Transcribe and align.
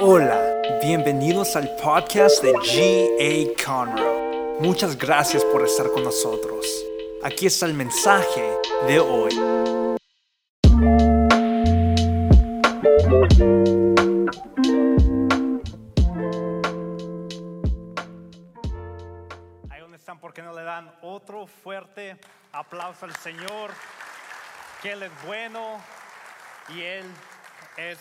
Hola, 0.00 0.62
bienvenidos 0.80 1.56
al 1.56 1.74
podcast 1.74 2.40
de 2.40 2.52
G.A. 2.52 3.64
Conroe. 3.66 4.60
Muchas 4.60 4.96
gracias 4.96 5.44
por 5.46 5.64
estar 5.64 5.90
con 5.90 6.04
nosotros. 6.04 6.64
Aquí 7.24 7.46
está 7.46 7.66
el 7.66 7.74
mensaje 7.74 8.48
de 8.86 9.00
hoy. 9.00 9.32
Ahí 19.68 19.80
donde 19.80 19.96
están, 19.96 20.20
¿por 20.20 20.32
qué 20.32 20.42
no 20.42 20.54
le 20.54 20.62
dan 20.62 20.94
otro 21.02 21.48
fuerte 21.48 22.16
aplauso 22.52 23.04
al 23.04 23.16
Señor? 23.16 23.72
Que 24.80 24.92
Él 24.92 25.02
es 25.02 25.12
bueno 25.26 25.80
y 26.68 26.82
Él 26.82 27.04
es 27.76 27.98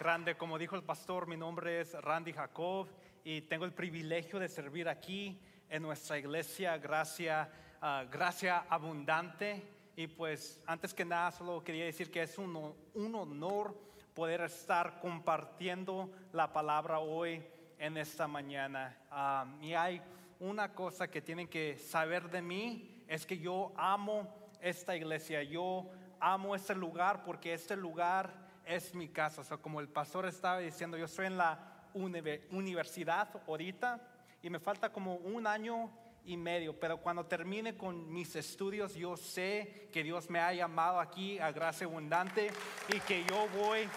grande. 0.00 0.34
Como 0.34 0.56
dijo 0.56 0.76
el 0.76 0.82
pastor, 0.82 1.26
mi 1.26 1.36
nombre 1.36 1.82
es 1.82 1.92
Randy 1.92 2.32
Jacob 2.32 2.88
y 3.22 3.42
tengo 3.42 3.66
el 3.66 3.74
privilegio 3.74 4.38
de 4.38 4.48
servir 4.48 4.88
aquí 4.88 5.38
en 5.68 5.82
nuestra 5.82 6.18
iglesia, 6.18 6.78
gracia, 6.78 7.50
ah, 7.82 8.06
gracia 8.10 8.64
abundante. 8.70 9.62
Y 9.96 10.06
pues 10.06 10.62
antes 10.66 10.94
que 10.94 11.04
nada 11.04 11.30
solo 11.30 11.62
quería 11.62 11.84
decir 11.84 12.10
que 12.10 12.22
es 12.22 12.38
un, 12.38 12.74
un 12.94 13.14
honor 13.14 13.78
poder 14.14 14.40
estar 14.40 15.00
compartiendo 15.00 16.10
la 16.32 16.50
palabra 16.50 17.00
hoy 17.00 17.44
en 17.78 17.98
esta 17.98 18.26
mañana. 18.26 18.96
Ah, 19.10 19.54
y 19.60 19.74
hay 19.74 20.00
una 20.38 20.72
cosa 20.72 21.10
que 21.10 21.20
tienen 21.20 21.46
que 21.46 21.76
saber 21.76 22.30
de 22.30 22.40
mí, 22.40 23.04
es 23.06 23.26
que 23.26 23.36
yo 23.36 23.74
amo 23.76 24.26
esta 24.62 24.96
iglesia, 24.96 25.42
yo 25.42 25.90
amo 26.18 26.54
este 26.54 26.74
lugar 26.74 27.22
porque 27.22 27.52
este 27.52 27.76
lugar 27.76 28.48
es 28.70 28.94
mi 28.94 29.08
casa. 29.08 29.40
O 29.40 29.44
sea, 29.44 29.56
como 29.56 29.80
el 29.80 29.88
pastor 29.88 30.26
estaba 30.26 30.58
diciendo, 30.58 30.96
yo 30.96 31.04
estoy 31.06 31.26
en 31.26 31.36
la 31.36 31.88
unive- 31.94 32.46
universidad 32.50 33.28
ahorita 33.46 34.00
y 34.42 34.50
me 34.50 34.58
falta 34.60 34.92
como 34.92 35.16
un 35.16 35.46
año 35.46 35.90
y 36.24 36.36
medio, 36.36 36.78
pero 36.78 36.98
cuando 36.98 37.24
termine 37.26 37.76
con 37.76 38.12
mis 38.12 38.36
estudios, 38.36 38.94
yo 38.94 39.16
sé 39.16 39.88
que 39.92 40.02
Dios 40.02 40.28
me 40.30 40.38
ha 40.38 40.52
llamado 40.52 41.00
aquí 41.00 41.38
a 41.38 41.50
gracia 41.50 41.86
abundante 41.86 42.50
y 42.88 43.00
que 43.00 43.24
yo 43.24 43.48
voy 43.58 43.88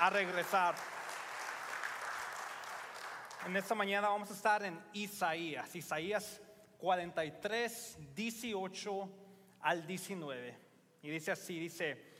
a 0.00 0.10
regresar. 0.10 0.74
En 3.46 3.56
esta 3.56 3.74
mañana 3.74 4.08
vamos 4.10 4.30
a 4.30 4.34
estar 4.34 4.62
en 4.62 4.78
Isaías, 4.92 5.74
Isaías 5.74 6.40
43, 6.78 7.98
18 8.14 9.08
al 9.60 9.86
19. 9.86 10.58
Y 11.02 11.08
dice 11.10 11.32
así, 11.32 11.58
dice, 11.58 12.10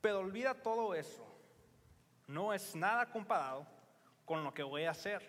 pero 0.00 0.18
olvida 0.18 0.54
todo 0.54 0.94
eso, 0.94 1.29
no 2.30 2.54
es 2.54 2.76
nada 2.76 3.06
comparado 3.10 3.66
con 4.24 4.44
lo 4.44 4.54
que 4.54 4.62
voy 4.62 4.84
a 4.84 4.92
hacer, 4.92 5.20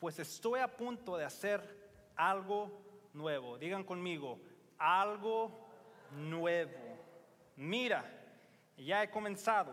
pues 0.00 0.18
estoy 0.18 0.58
a 0.60 0.76
punto 0.76 1.16
de 1.16 1.24
hacer 1.24 1.62
algo 2.16 2.82
nuevo. 3.12 3.56
Digan 3.56 3.84
conmigo, 3.84 4.40
algo 4.76 5.68
nuevo. 6.10 6.98
Mira, 7.56 8.04
ya 8.76 9.04
he 9.04 9.10
comenzado, 9.10 9.72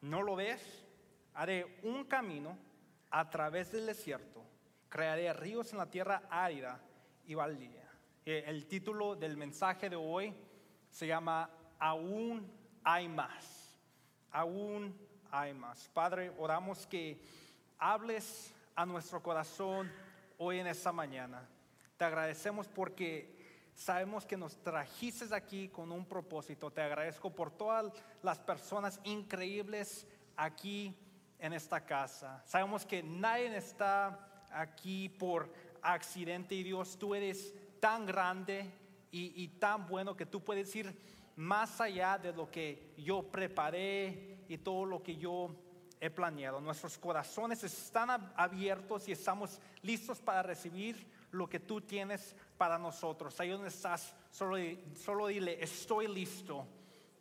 ¿no 0.00 0.22
lo 0.22 0.34
ves? 0.34 0.84
Haré 1.34 1.78
un 1.84 2.04
camino 2.04 2.58
a 3.10 3.30
través 3.30 3.70
del 3.70 3.86
desierto, 3.86 4.42
crearé 4.88 5.32
ríos 5.32 5.72
en 5.72 5.78
la 5.78 5.90
tierra 5.90 6.24
árida 6.28 6.80
y 7.26 7.34
baldía. 7.34 7.88
Eh, 8.26 8.42
El 8.48 8.66
título 8.66 9.14
del 9.14 9.36
mensaje 9.36 9.88
de 9.88 9.96
hoy 9.96 10.34
se 10.88 11.06
llama 11.06 11.48
Aún 11.78 12.50
hay 12.82 13.08
más. 13.08 13.78
Aún 14.32 15.13
hay. 15.34 15.52
Padre, 15.92 16.32
oramos 16.38 16.86
que 16.86 17.20
hables 17.78 18.54
a 18.76 18.86
nuestro 18.86 19.20
corazón 19.20 19.90
hoy 20.38 20.60
en 20.60 20.68
esta 20.68 20.92
mañana. 20.92 21.48
Te 21.96 22.04
agradecemos 22.04 22.68
porque 22.68 23.34
sabemos 23.74 24.24
que 24.24 24.36
nos 24.36 24.56
trajiste 24.62 25.34
aquí 25.34 25.68
con 25.68 25.90
un 25.90 26.06
propósito. 26.06 26.70
Te 26.70 26.82
agradezco 26.82 27.34
por 27.34 27.50
todas 27.50 27.92
las 28.22 28.38
personas 28.38 29.00
increíbles 29.02 30.06
aquí 30.36 30.96
en 31.40 31.52
esta 31.52 31.84
casa. 31.84 32.40
Sabemos 32.46 32.86
que 32.86 33.02
nadie 33.02 33.56
está 33.56 34.46
aquí 34.52 35.08
por 35.08 35.52
accidente 35.82 36.54
y 36.54 36.62
Dios, 36.62 36.96
tú 36.96 37.12
eres 37.12 37.52
tan 37.80 38.06
grande 38.06 38.70
y, 39.10 39.42
y 39.42 39.48
tan 39.48 39.88
bueno 39.88 40.16
que 40.16 40.26
tú 40.26 40.44
puedes 40.44 40.74
ir 40.76 40.96
más 41.34 41.80
allá 41.80 42.18
de 42.18 42.32
lo 42.32 42.48
que 42.48 42.94
yo 42.96 43.24
preparé 43.24 44.33
y 44.48 44.58
todo 44.58 44.84
lo 44.84 45.02
que 45.02 45.16
yo 45.16 45.54
he 46.00 46.10
planeado. 46.10 46.60
Nuestros 46.60 46.98
corazones 46.98 47.64
están 47.64 48.10
ab- 48.10 48.32
abiertos 48.36 49.08
y 49.08 49.12
estamos 49.12 49.60
listos 49.82 50.20
para 50.20 50.42
recibir 50.42 51.06
lo 51.30 51.48
que 51.48 51.60
tú 51.60 51.80
tienes 51.80 52.36
para 52.56 52.78
nosotros. 52.78 53.38
Ahí 53.40 53.50
donde 53.50 53.68
estás, 53.68 54.14
solo, 54.30 54.56
solo 54.94 55.26
dile, 55.28 55.62
estoy 55.62 56.08
listo, 56.08 56.66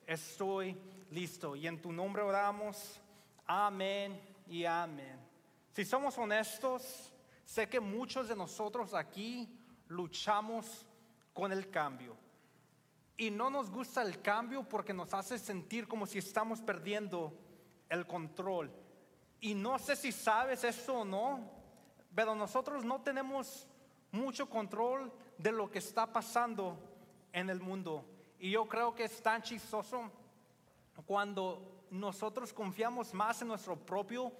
estoy 0.06 0.78
listo. 1.12 1.56
Y 1.56 1.68
en 1.68 1.82
tu 1.82 1.92
nombre 1.92 2.22
oramos, 2.24 3.00
amén 3.46 4.20
y 4.48 4.66
amén. 4.66 5.20
Si 5.74 5.86
somos 5.86 6.18
honestos, 6.18 7.12
sé 7.46 7.68
que 7.68 7.80
muchos 7.80 8.28
de 8.28 8.36
nosotros 8.36 8.94
aquí 8.94 9.50
luchamos 9.88 10.86
con 11.34 11.52
el 11.52 11.70
cambio. 11.70 12.16
Y 13.18 13.30
no 13.30 13.50
nos 13.50 13.70
gusta 13.70 14.02
el 14.02 14.22
cambio 14.22 14.64
porque 14.64 14.94
nos 14.94 15.14
hace 15.14 15.38
sentir 15.38 15.88
como 15.88 16.06
si 16.06 16.18
estamos 16.18 16.62
perdiendo 16.62 17.34
el 17.90 18.08
control. 18.08 18.72
Y 19.40 19.54
no 19.54 19.78
sé 19.78 19.96
si 19.96 20.12
sabes 20.12 20.64
eso 20.64 21.00
o 21.00 21.06
no, 21.06 21.52
pero 22.16 22.36
nosotros 22.36 22.86
no 22.86 23.02
tenemos 23.02 23.68
mucho 24.12 24.50
control 24.50 25.12
de 25.38 25.52
lo 25.52 25.70
que 25.70 25.80
está 25.80 26.12
pasando 26.12 26.78
en 27.34 27.50
el 27.50 27.60
mundo. 27.60 28.06
Y 28.40 28.52
yo 28.52 28.68
creo 28.68 28.96
que 28.96 29.04
es 29.04 29.22
tan 29.22 29.42
chistoso 29.42 30.10
cuando 31.06 31.86
nosotros 31.90 32.54
confiamos 32.54 33.14
más 33.14 33.42
en 33.42 33.50
nuestro 33.50 33.76
propio 33.76 34.32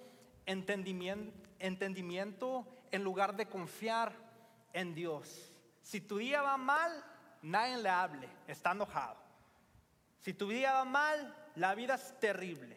entendimiento, 0.46 2.66
en 2.90 3.04
lugar 3.04 3.36
de 3.36 3.46
confiar 3.46 4.12
en 4.72 4.94
Dios. 4.94 5.52
Si 5.82 6.00
tu 6.00 6.18
día 6.18 6.42
va 6.42 6.56
mal, 6.56 7.04
nadie 7.44 7.78
le 7.78 7.88
hable, 7.88 8.28
está 8.46 8.72
enojado. 8.72 9.16
Si 10.20 10.34
tu 10.34 10.48
día 10.48 10.72
va 10.72 10.84
mal, 10.84 11.36
la 11.56 11.74
vida 11.74 11.94
es 11.94 12.18
terrible 12.18 12.76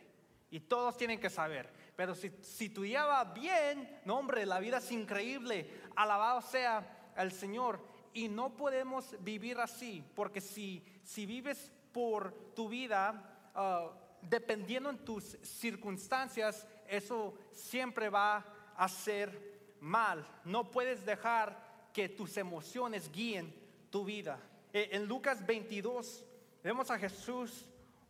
y 0.52 0.60
todos 0.60 0.98
tienen 0.98 1.20
que 1.20 1.30
saber. 1.30 1.70
Pero 1.96 2.14
si, 2.14 2.32
si 2.42 2.70
tu 2.70 2.84
día 2.84 3.06
va 3.06 3.24
bien, 3.24 4.00
no 4.06 4.18
hombre, 4.18 4.46
la 4.46 4.60
vida 4.60 4.78
es 4.78 4.92
increíble. 4.92 5.82
Alabado 5.96 6.42
sea 6.42 7.14
el 7.16 7.32
Señor. 7.32 7.80
Y 8.14 8.28
no 8.30 8.56
podemos 8.56 9.16
vivir 9.20 9.60
así, 9.60 10.04
porque 10.16 10.42
si, 10.42 10.84
si 11.04 11.26
vives 11.26 11.72
por 11.92 12.34
tu 12.56 12.68
vida 12.68 13.50
ah, 13.56 13.92
dependiendo 14.22 14.90
en 14.90 14.98
tus 15.00 15.38
circunstancias, 15.44 16.68
eso 16.88 17.38
siempre 17.52 18.10
va 18.10 18.46
a 18.76 18.88
ser 18.88 19.76
mal. 19.80 20.28
No 20.44 20.70
puedes 20.72 21.06
dejar 21.06 21.90
que 21.94 22.10
tus 22.10 22.38
emociones 22.38 23.12
guíen 23.12 23.54
tu 23.90 24.06
vida. 24.06 24.40
Eh, 24.74 24.90
En 24.92 25.06
Lucas 25.06 25.46
22 25.46 26.26
vemos 26.64 26.92
a 26.92 27.00
Jesús 27.00 27.66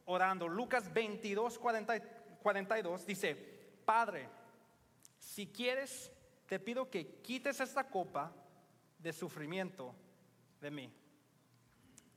orando. 0.05 0.47
Lucas 0.47 0.91
22, 0.93 1.57
40 1.59 1.99
42 2.41 3.05
dice, 3.05 3.35
Padre, 3.83 4.29
si 5.19 5.47
quieres, 5.47 6.11
te 6.45 6.59
pido 6.59 6.89
que 6.89 7.21
quites 7.21 7.59
esta 7.59 7.89
copa 7.89 8.31
de 8.97 9.11
sufrimiento 9.11 9.93
de 10.61 10.71
mí. 10.71 10.93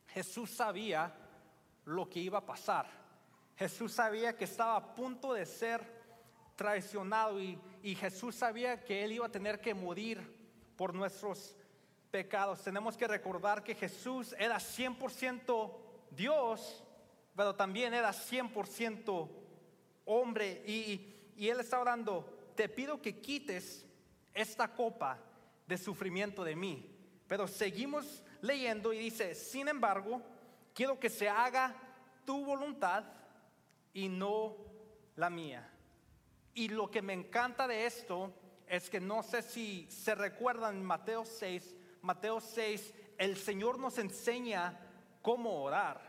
Jesús 0.08 0.50
sabía 0.50 1.12
lo 1.84 2.08
que 2.08 2.20
iba 2.20 2.38
a 2.38 2.46
pasar. 2.46 2.86
Jesús 3.56 3.92
sabía 3.92 4.36
que 4.36 4.44
estaba 4.44 4.76
a 4.76 4.94
punto 4.94 5.34
de 5.34 5.46
ser 5.46 6.00
traicionado 6.56 7.40
y, 7.40 7.58
Jesús 7.82 8.34
sabía 8.34 8.84
que 8.84 9.04
él 9.04 9.12
iba 9.12 9.26
a 9.26 9.30
tener 9.30 9.60
que 9.60 9.74
morir 9.74 10.20
por 10.76 10.94
nuestros 10.94 11.56
pecados. 12.10 12.62
Tenemos 12.62 12.96
que 12.96 13.06
recordar 13.06 13.62
que 13.62 13.74
Jesús 13.74 14.34
era 14.38 14.56
100% 14.56 15.76
Dios, 16.10 16.84
pero 17.34 17.54
también 17.54 17.94
era 17.94 18.10
100% 18.10 19.28
hombre. 20.04 20.62
Y, 20.66 21.32
y 21.36 21.48
él 21.48 21.60
está 21.60 21.80
orando, 21.80 22.52
te 22.54 22.68
pido 22.68 23.00
que 23.00 23.20
quites 23.20 23.86
esta 24.34 24.68
copa 24.74 25.18
de 25.66 25.78
sufrimiento 25.78 26.44
de 26.44 26.56
mí. 26.56 26.96
Pero 27.26 27.46
seguimos 27.46 28.22
leyendo 28.40 28.92
y 28.92 28.98
dice, 28.98 29.34
sin 29.34 29.68
embargo, 29.68 30.20
quiero 30.74 30.98
que 30.98 31.08
se 31.08 31.28
haga 31.28 31.74
tu 32.24 32.44
voluntad 32.44 33.04
y 33.92 34.08
no 34.08 34.56
la 35.16 35.30
mía. 35.30 35.68
Y 36.54 36.68
lo 36.68 36.90
que 36.90 37.02
me 37.02 37.12
encanta 37.12 37.68
de 37.68 37.86
esto 37.86 38.32
es 38.66 38.90
que 38.90 39.00
no 39.00 39.22
sé 39.22 39.42
si 39.42 39.86
se 39.90 40.14
recuerdan 40.14 40.76
en 40.76 40.84
Mateo 40.84 41.24
6, 41.24 41.76
Mateo 42.02 42.40
6, 42.40 42.94
el 43.18 43.36
Señor 43.36 43.78
nos 43.78 43.98
enseña 43.98 44.78
cómo 45.22 45.62
orar. 45.62 46.00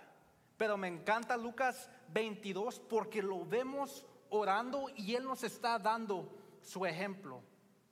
Pero 0.57 0.77
me 0.77 0.87
encanta 0.87 1.37
Lucas 1.37 1.89
22 2.09 2.79
porque 2.79 3.21
lo 3.21 3.45
vemos 3.45 4.05
orando 4.29 4.87
y 4.95 5.15
Él 5.15 5.25
nos 5.25 5.43
está 5.43 5.77
dando 5.79 6.31
su 6.61 6.85
ejemplo. 6.85 7.41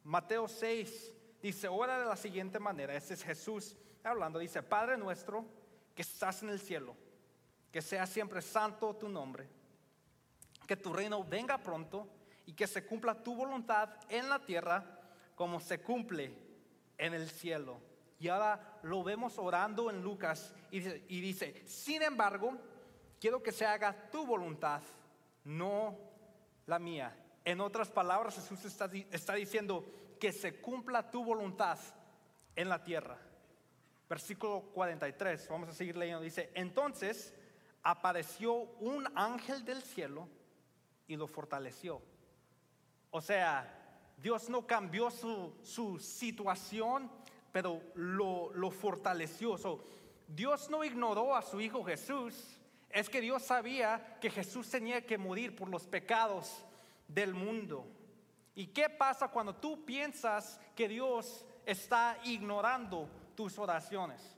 Mateo 0.04 0.48
6 0.48 1.16
dice, 1.42 1.68
ora 1.68 2.00
de 2.00 2.06
la 2.06 2.16
siguiente 2.16 2.60
manera, 2.60 2.96
este 2.96 3.13
es 3.13 3.24
Jesús 3.24 3.75
hablando, 4.04 4.40
dice, 4.40 4.63
Padre 4.63 4.98
nuestro 4.98 5.46
que 5.94 6.01
estás 6.01 6.44
en 6.44 6.50
el 6.50 6.60
cielo, 6.60 6.96
que 7.72 7.81
sea 7.81 8.06
siempre 8.06 8.42
santo 8.42 8.96
tu 8.96 9.10
nombre, 9.10 9.48
que 10.66 10.78
tu 10.78 10.94
reino 10.94 11.24
venga 11.24 11.57
pronto 11.57 12.07
y 12.46 12.54
que 12.54 12.68
se 12.68 12.86
cumpla 12.86 13.22
tu 13.22 13.36
voluntad 13.36 13.90
en 14.10 14.30
la 14.30 14.40
tierra 14.40 15.00
como 15.36 15.60
se 15.60 15.81
cumple 15.81 16.34
en 16.98 17.13
el 17.13 17.30
cielo. 17.30 17.88
Y 18.19 18.27
ahora 18.27 18.80
lo 18.83 19.04
vemos 19.04 19.38
orando 19.38 19.89
en 19.89 20.01
Lucas 20.01 20.54
y 20.71 21.21
dice, 21.21 21.63
sin 21.66 22.01
embargo, 22.01 22.57
quiero 23.19 23.42
que 23.42 23.51
se 23.51 23.66
haga 23.66 24.10
tu 24.12 24.25
voluntad, 24.25 24.81
no 25.45 25.98
la 26.66 26.80
mía. 26.80 27.16
En 27.45 27.62
otras 27.62 27.89
palabras, 27.89 28.36
Jesús 28.36 28.66
está, 28.66 28.89
está 29.12 29.33
diciendo 29.33 29.86
que 30.19 30.31
se 30.33 30.60
cumpla 30.60 31.10
tu 31.10 31.24
voluntad 31.24 31.80
en 32.56 32.69
la 32.69 32.83
tierra. 32.83 33.18
Versículo 34.10 34.62
43, 34.74 35.48
vamos 35.50 35.69
a 35.69 35.74
seguir 35.74 35.95
leyendo, 35.95 36.22
dice, 36.22 36.51
entonces 36.56 37.33
apareció 37.83 38.54
un 38.54 39.07
ángel 39.15 39.63
del 39.63 39.81
cielo 39.81 40.27
y 41.07 41.15
lo 41.15 41.27
fortaleció. 41.27 42.01
O 43.12 43.22
sea, 43.22 43.80
Dios 44.18 44.50
no 44.50 44.68
cambió 44.68 45.10
su, 45.10 46.00
situación, 46.00 47.10
pero 47.51 47.81
lo, 47.96 48.72
fortaleció. 48.72 49.57
Dios 50.28 50.69
no 50.69 50.84
ignoró 50.84 51.36
a 51.36 51.42
su 51.42 51.60
Hijo 51.60 51.84
Jesús. 51.84 52.36
Es 52.90 53.10
que 53.10 53.22
Dios 53.22 53.44
sabía 53.44 54.18
que 54.19 54.30
Jesús 54.30 54.69
tenía 54.69 55.06
que 55.06 55.18
morir 55.18 55.56
por 55.56 55.69
los 55.69 55.86
pecados 55.86 56.66
del 57.07 57.34
mundo. 57.34 57.86
¿Y 58.56 58.68
qué 58.68 58.90
pasa 58.90 59.28
cuando 59.28 59.56
tú 59.56 59.86
piensas 59.86 60.60
que 60.75 60.88
Dios 60.88 61.46
está 61.66 62.18
ignorando 62.24 63.07
tus 63.36 63.60
oraciones? 63.60 64.36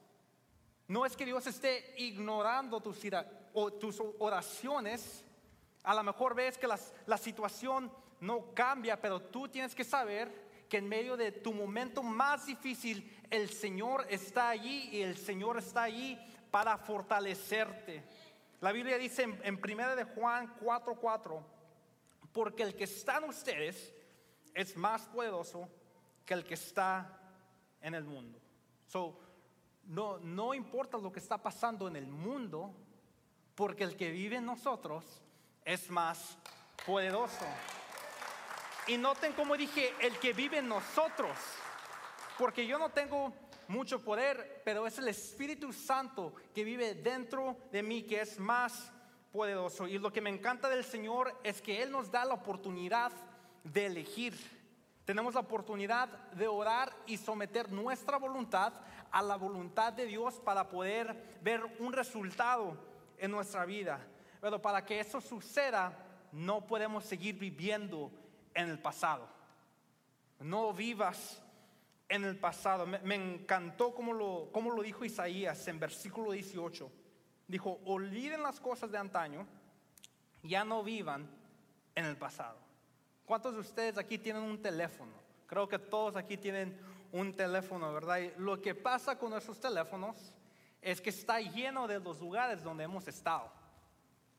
No 0.87 1.05
es 1.05 1.15
que 1.15 1.25
Dios 1.25 1.47
esté 1.47 1.93
ignorando 1.97 2.81
tus, 2.81 4.03
oraciones. 4.19 5.23
A 5.83 5.95
lo 5.95 6.03
mejor 6.03 6.35
ves 6.35 6.57
que 6.57 6.67
la 6.67 7.17
situación 7.17 7.91
no 8.21 8.53
cambia, 8.53 9.01
pero 9.01 9.19
tú 9.19 9.47
tienes 9.47 9.75
que 9.75 9.83
saber 9.83 10.50
que 10.71 10.77
en 10.77 10.87
medio 10.87 11.17
de 11.17 11.33
tu 11.33 11.51
momento 11.51 12.01
más 12.01 12.45
difícil, 12.45 13.13
el 13.29 13.49
Señor 13.49 14.07
está 14.09 14.47
allí 14.47 14.87
y 14.93 15.01
el 15.01 15.17
Señor 15.17 15.57
está 15.57 15.83
allí 15.83 16.17
para 16.49 16.77
fortalecerte. 16.77 18.01
La 18.61 18.71
Biblia 18.71 18.97
dice 18.97 19.23
en, 19.23 19.37
en 19.43 19.55
1 19.61 19.95
de 19.97 20.05
Juan 20.05 20.57
4:4, 20.61 21.43
porque 22.31 22.63
el 22.63 22.73
que 22.73 22.85
está 22.85 23.17
en 23.17 23.25
ustedes 23.25 23.93
es 24.53 24.77
más 24.77 25.01
poderoso 25.09 25.67
que 26.25 26.35
el 26.35 26.45
que 26.45 26.53
está 26.53 27.19
en 27.81 27.93
el 27.93 28.05
mundo. 28.05 28.39
So, 28.87 29.19
no, 29.87 30.19
no 30.19 30.53
importa 30.53 30.97
lo 30.97 31.11
que 31.11 31.19
está 31.19 31.37
pasando 31.37 31.89
en 31.89 31.97
el 31.97 32.07
mundo, 32.07 32.73
porque 33.55 33.83
el 33.83 33.97
que 33.97 34.09
vive 34.09 34.37
en 34.37 34.45
nosotros 34.45 35.03
es 35.65 35.89
más 35.89 36.37
poderoso. 36.85 37.45
Y 38.87 38.97
noten 38.97 39.33
como 39.33 39.55
dije, 39.55 39.93
el 39.99 40.17
que 40.17 40.33
vive 40.33 40.57
en 40.57 40.67
nosotros, 40.67 41.37
porque 42.37 42.65
yo 42.65 42.79
no 42.79 42.89
tengo 42.89 43.33
mucho 43.67 44.01
poder, 44.01 44.61
pero 44.65 44.87
es 44.87 44.97
el 44.97 45.07
Espíritu 45.07 45.71
Santo 45.71 46.33
que 46.53 46.63
vive 46.63 46.95
dentro 46.95 47.57
de 47.71 47.83
mí, 47.83 48.03
que 48.03 48.21
es 48.21 48.39
más 48.39 48.91
poderoso. 49.31 49.87
Y 49.87 49.97
lo 49.97 50.11
que 50.11 50.21
me 50.21 50.29
encanta 50.29 50.67
del 50.67 50.83
Señor 50.83 51.39
es 51.43 51.61
que 51.61 51.81
Él 51.81 51.91
nos 51.91 52.11
da 52.11 52.25
la 52.25 52.33
oportunidad 52.33 53.11
de 53.63 53.85
elegir. 53.85 54.35
Tenemos 55.05 55.33
la 55.33 55.41
oportunidad 55.41 56.09
de 56.31 56.47
orar 56.47 56.93
y 57.05 57.17
someter 57.17 57.71
nuestra 57.71 58.17
voluntad 58.17 58.73
a 59.11 59.21
la 59.21 59.35
voluntad 59.35 59.93
de 59.93 60.05
Dios 60.05 60.39
para 60.39 60.69
poder 60.69 61.37
ver 61.41 61.61
un 61.79 61.93
resultado 61.93 62.77
en 63.17 63.31
nuestra 63.31 63.65
vida. 63.65 63.99
Pero 64.39 64.61
para 64.61 64.85
que 64.85 64.99
eso 64.99 65.21
suceda, 65.21 65.97
no 66.31 66.65
podemos 66.65 67.05
seguir 67.05 67.35
viviendo 67.35 68.11
en 68.53 68.69
el 68.69 68.79
pasado. 68.79 69.27
No 70.39 70.73
vivas 70.73 71.41
en 72.09 72.25
el 72.25 72.37
pasado. 72.37 72.85
Me, 72.85 73.15
encantó 73.15 73.93
como 73.93 74.13
lo, 74.13 74.51
lo 74.53 74.83
dijo 74.83 75.05
Isaías 75.05 75.67
en 75.67 75.79
versículo 75.79 76.31
18. 76.31 76.91
Dijo, 77.47 77.79
olviden 77.85 78.43
las 78.43 78.59
cosas 78.59 78.91
de 78.91 78.97
antaño, 78.97 79.45
ya 80.43 80.63
no 80.63 80.83
vivan 80.83 81.29
en 81.95 82.05
el 82.05 82.17
pasado. 82.17 82.57
¿Cuántos 83.25 83.53
de 83.53 83.59
ustedes 83.59 83.97
aquí 83.97 84.17
tienen 84.17 84.43
un 84.43 84.61
teléfono? 84.61 85.11
Creo 85.47 85.67
que 85.67 85.79
todos 85.79 86.15
aquí 86.15 86.37
tienen 86.37 86.77
un 87.11 87.33
teléfono, 87.33 87.93
¿verdad? 87.93 88.19
Y 88.19 88.33
lo 88.37 88.61
que 88.61 88.73
pasa 88.73 89.17
con 89.17 89.31
nuestros 89.31 89.59
teléfonos 89.59 90.15
es 90.81 90.99
que 90.99 91.09
está 91.09 91.39
lleno 91.39 91.87
de 91.87 91.99
los 91.99 92.19
lugares 92.19 92.63
donde 92.63 92.83
hemos 92.83 93.07
estado. 93.07 93.51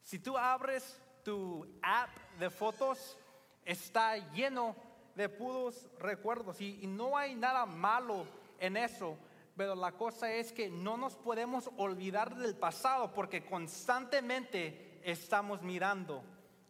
Si 0.02 0.18
tú 0.18 0.36
abres 0.36 1.00
tu 1.22 1.66
app 1.82 2.10
de 2.38 2.50
fotos, 2.50 3.16
está 3.64 4.16
lleno 4.32 4.76
de 5.14 5.28
puros 5.28 5.88
recuerdos 5.98 6.60
y, 6.60 6.86
no 6.86 7.16
hay 7.16 7.34
nada 7.34 7.66
malo 7.66 8.26
en 8.58 8.76
eso. 8.76 9.16
Pero 9.56 9.74
la 9.74 9.92
cosa 9.92 10.32
es 10.32 10.50
que 10.52 10.70
no 10.70 10.96
nos 10.96 11.14
podemos 11.14 11.70
olvidar 11.76 12.34
del 12.36 12.56
pasado 12.56 13.12
porque 13.12 13.44
constantemente 13.44 15.00
estamos 15.04 15.60
mirando 15.62 16.22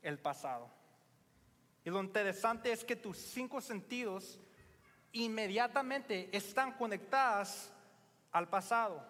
el 0.03 0.19
pasado. 0.19 0.69
Y 1.85 1.91
lo 1.91 2.03
interesante 2.03 2.73
es 2.73 2.85
que 2.85 2.97
tus 2.97 3.19
cinco 3.19 3.61
sentidos 3.61 4.41
inmediatamente 5.13 6.29
están 6.37 6.73
conectadas 6.73 7.73
al 8.33 8.49
pasado. 8.49 9.05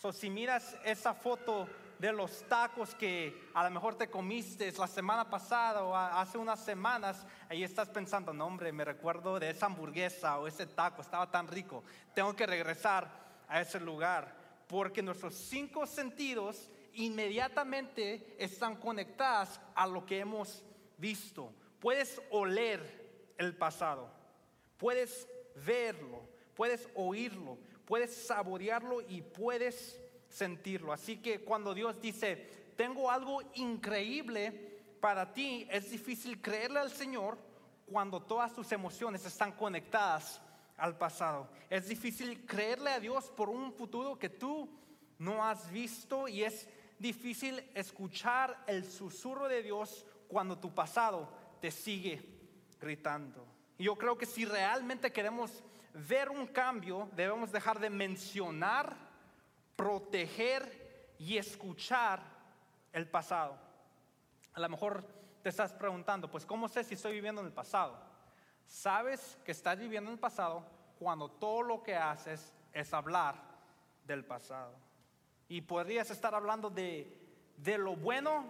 So, 0.00 0.12
si 0.12 0.28
miras 0.28 0.76
esa 0.84 1.14
foto 1.14 1.68
de 2.04 2.12
los 2.12 2.46
tacos 2.48 2.94
que 2.94 3.48
a 3.54 3.64
lo 3.64 3.70
mejor 3.70 3.94
te 3.94 4.10
comiste 4.10 4.70
la 4.72 4.86
semana 4.86 5.30
pasada 5.30 5.82
o 5.82 5.96
hace 5.96 6.36
unas 6.36 6.62
semanas, 6.62 7.26
ahí 7.48 7.64
estás 7.64 7.88
pensando, 7.88 8.34
no 8.34 8.44
hombre, 8.44 8.72
me 8.72 8.84
recuerdo 8.84 9.40
de 9.40 9.48
esa 9.48 9.66
hamburguesa 9.66 10.38
o 10.38 10.46
ese 10.46 10.66
taco, 10.66 11.00
estaba 11.00 11.30
tan 11.30 11.48
rico, 11.48 11.82
tengo 12.14 12.36
que 12.36 12.44
regresar 12.44 13.08
a 13.48 13.58
ese 13.62 13.80
lugar, 13.80 14.36
porque 14.68 15.02
nuestros 15.02 15.34
cinco 15.34 15.86
sentidos 15.86 16.70
inmediatamente 16.92 18.36
están 18.38 18.76
conectadas 18.76 19.58
a 19.74 19.86
lo 19.86 20.04
que 20.04 20.18
hemos 20.18 20.62
visto. 20.98 21.54
Puedes 21.80 22.20
oler 22.30 23.32
el 23.38 23.56
pasado, 23.56 24.10
puedes 24.76 25.26
verlo, 25.64 26.20
puedes 26.54 26.86
oírlo, 26.96 27.56
puedes 27.86 28.26
saborearlo 28.26 29.00
y 29.00 29.22
puedes 29.22 30.03
sentirlo. 30.34 30.92
Así 30.92 31.18
que 31.18 31.40
cuando 31.40 31.74
Dios 31.74 32.00
dice, 32.00 32.36
tengo 32.76 33.10
algo 33.10 33.40
increíble 33.54 34.50
para 35.00 35.32
ti, 35.32 35.66
es 35.70 35.90
difícil 35.90 36.40
creerle 36.40 36.80
al 36.80 36.90
Señor 36.90 37.38
cuando 37.86 38.20
todas 38.20 38.54
tus 38.54 38.72
emociones 38.72 39.24
están 39.24 39.52
conectadas 39.52 40.40
al 40.76 40.98
pasado. 40.98 41.48
Es 41.70 41.88
difícil 41.88 42.44
creerle 42.46 42.90
a 42.90 43.00
Dios 43.00 43.30
por 43.30 43.48
un 43.48 43.72
futuro 43.72 44.18
que 44.18 44.28
tú 44.28 44.68
no 45.18 45.44
has 45.44 45.70
visto 45.70 46.26
y 46.26 46.42
es 46.42 46.68
difícil 46.98 47.62
escuchar 47.74 48.64
el 48.66 48.84
susurro 48.84 49.48
de 49.48 49.62
Dios 49.62 50.04
cuando 50.26 50.58
tu 50.58 50.74
pasado 50.74 51.30
te 51.60 51.70
sigue 51.70 52.22
gritando. 52.80 53.46
Y 53.78 53.84
yo 53.84 53.96
creo 53.96 54.18
que 54.18 54.26
si 54.26 54.44
realmente 54.44 55.12
queremos 55.12 55.62
ver 55.92 56.28
un 56.28 56.46
cambio, 56.46 57.08
debemos 57.14 57.52
dejar 57.52 57.78
de 57.78 57.90
mencionar 57.90 58.96
proteger 59.76 61.14
y 61.18 61.36
escuchar 61.36 62.20
el 62.92 63.08
pasado. 63.08 63.56
A 64.54 64.60
lo 64.60 64.68
mejor 64.68 65.04
te 65.42 65.48
estás 65.48 65.72
preguntando, 65.72 66.30
pues 66.30 66.46
¿cómo 66.46 66.68
sé 66.68 66.84
si 66.84 66.94
estoy 66.94 67.12
viviendo 67.12 67.40
en 67.40 67.48
el 67.48 67.52
pasado? 67.52 67.98
Sabes 68.66 69.38
que 69.44 69.52
estás 69.52 69.78
viviendo 69.78 70.10
en 70.10 70.14
el 70.14 70.20
pasado 70.20 70.64
cuando 70.98 71.28
todo 71.28 71.62
lo 71.62 71.82
que 71.82 71.96
haces 71.96 72.54
es 72.72 72.94
hablar 72.94 73.36
del 74.06 74.24
pasado. 74.24 74.74
Y 75.48 75.60
podrías 75.60 76.10
estar 76.10 76.34
hablando 76.34 76.70
de, 76.70 77.12
de 77.56 77.78
lo 77.78 77.96
bueno 77.96 78.46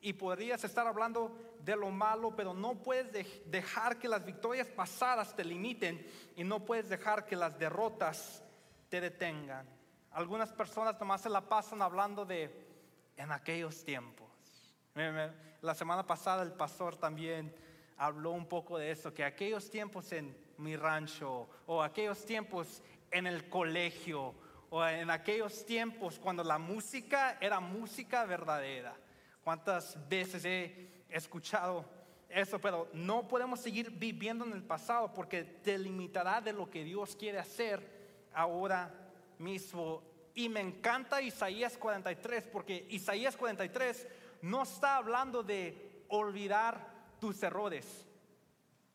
y 0.00 0.12
podrías 0.12 0.62
estar 0.62 0.86
hablando 0.86 1.36
de 1.64 1.76
lo 1.76 1.90
malo, 1.90 2.34
pero 2.36 2.54
no 2.54 2.82
puedes 2.82 3.12
dejar 3.50 3.98
que 3.98 4.08
las 4.08 4.24
victorias 4.24 4.68
pasadas 4.68 5.34
te 5.34 5.44
limiten 5.44 6.06
y 6.36 6.44
no 6.44 6.64
puedes 6.64 6.88
dejar 6.88 7.26
que 7.26 7.36
las 7.36 7.58
derrotas 7.58 8.44
te 8.88 9.00
detengan. 9.00 9.77
Algunas 10.18 10.52
personas 10.52 10.98
nomás 10.98 11.20
se 11.20 11.28
la 11.28 11.40
pasan 11.40 11.80
hablando 11.80 12.24
de 12.24 12.50
en 13.16 13.30
aquellos 13.30 13.84
tiempos. 13.84 14.26
La 15.62 15.76
semana 15.76 16.04
pasada 16.04 16.42
el 16.42 16.50
pastor 16.50 16.96
también 16.96 17.54
habló 17.96 18.32
un 18.32 18.48
poco 18.48 18.78
de 18.78 18.90
eso, 18.90 19.14
que 19.14 19.22
aquellos 19.22 19.70
tiempos 19.70 20.10
en 20.10 20.36
mi 20.56 20.74
rancho 20.74 21.48
o 21.66 21.80
aquellos 21.80 22.26
tiempos 22.26 22.82
en 23.12 23.28
el 23.28 23.48
colegio 23.48 24.34
o 24.70 24.84
en 24.84 25.08
aquellos 25.08 25.64
tiempos 25.64 26.18
cuando 26.18 26.42
la 26.42 26.58
música 26.58 27.38
era 27.40 27.60
música 27.60 28.24
verdadera. 28.24 28.96
¿Cuántas 29.44 29.96
veces 30.08 30.44
he 30.44 31.04
escuchado 31.10 31.84
eso, 32.28 32.58
pero 32.58 32.88
no 32.92 33.28
podemos 33.28 33.60
seguir 33.60 33.92
viviendo 33.92 34.44
en 34.44 34.52
el 34.52 34.64
pasado 34.64 35.14
porque 35.14 35.44
te 35.44 35.78
limitará 35.78 36.40
de 36.40 36.52
lo 36.52 36.68
que 36.68 36.82
Dios 36.82 37.14
quiere 37.14 37.38
hacer 37.38 38.28
ahora 38.34 38.97
mismo. 39.40 40.02
Y 40.34 40.48
me 40.48 40.60
encanta 40.60 41.20
Isaías 41.20 41.76
43 41.76 42.44
porque 42.52 42.86
Isaías 42.90 43.36
43 43.36 44.06
no 44.42 44.62
está 44.62 44.96
hablando 44.96 45.42
de 45.42 46.04
olvidar 46.08 47.16
tus 47.20 47.42
errores. 47.42 48.06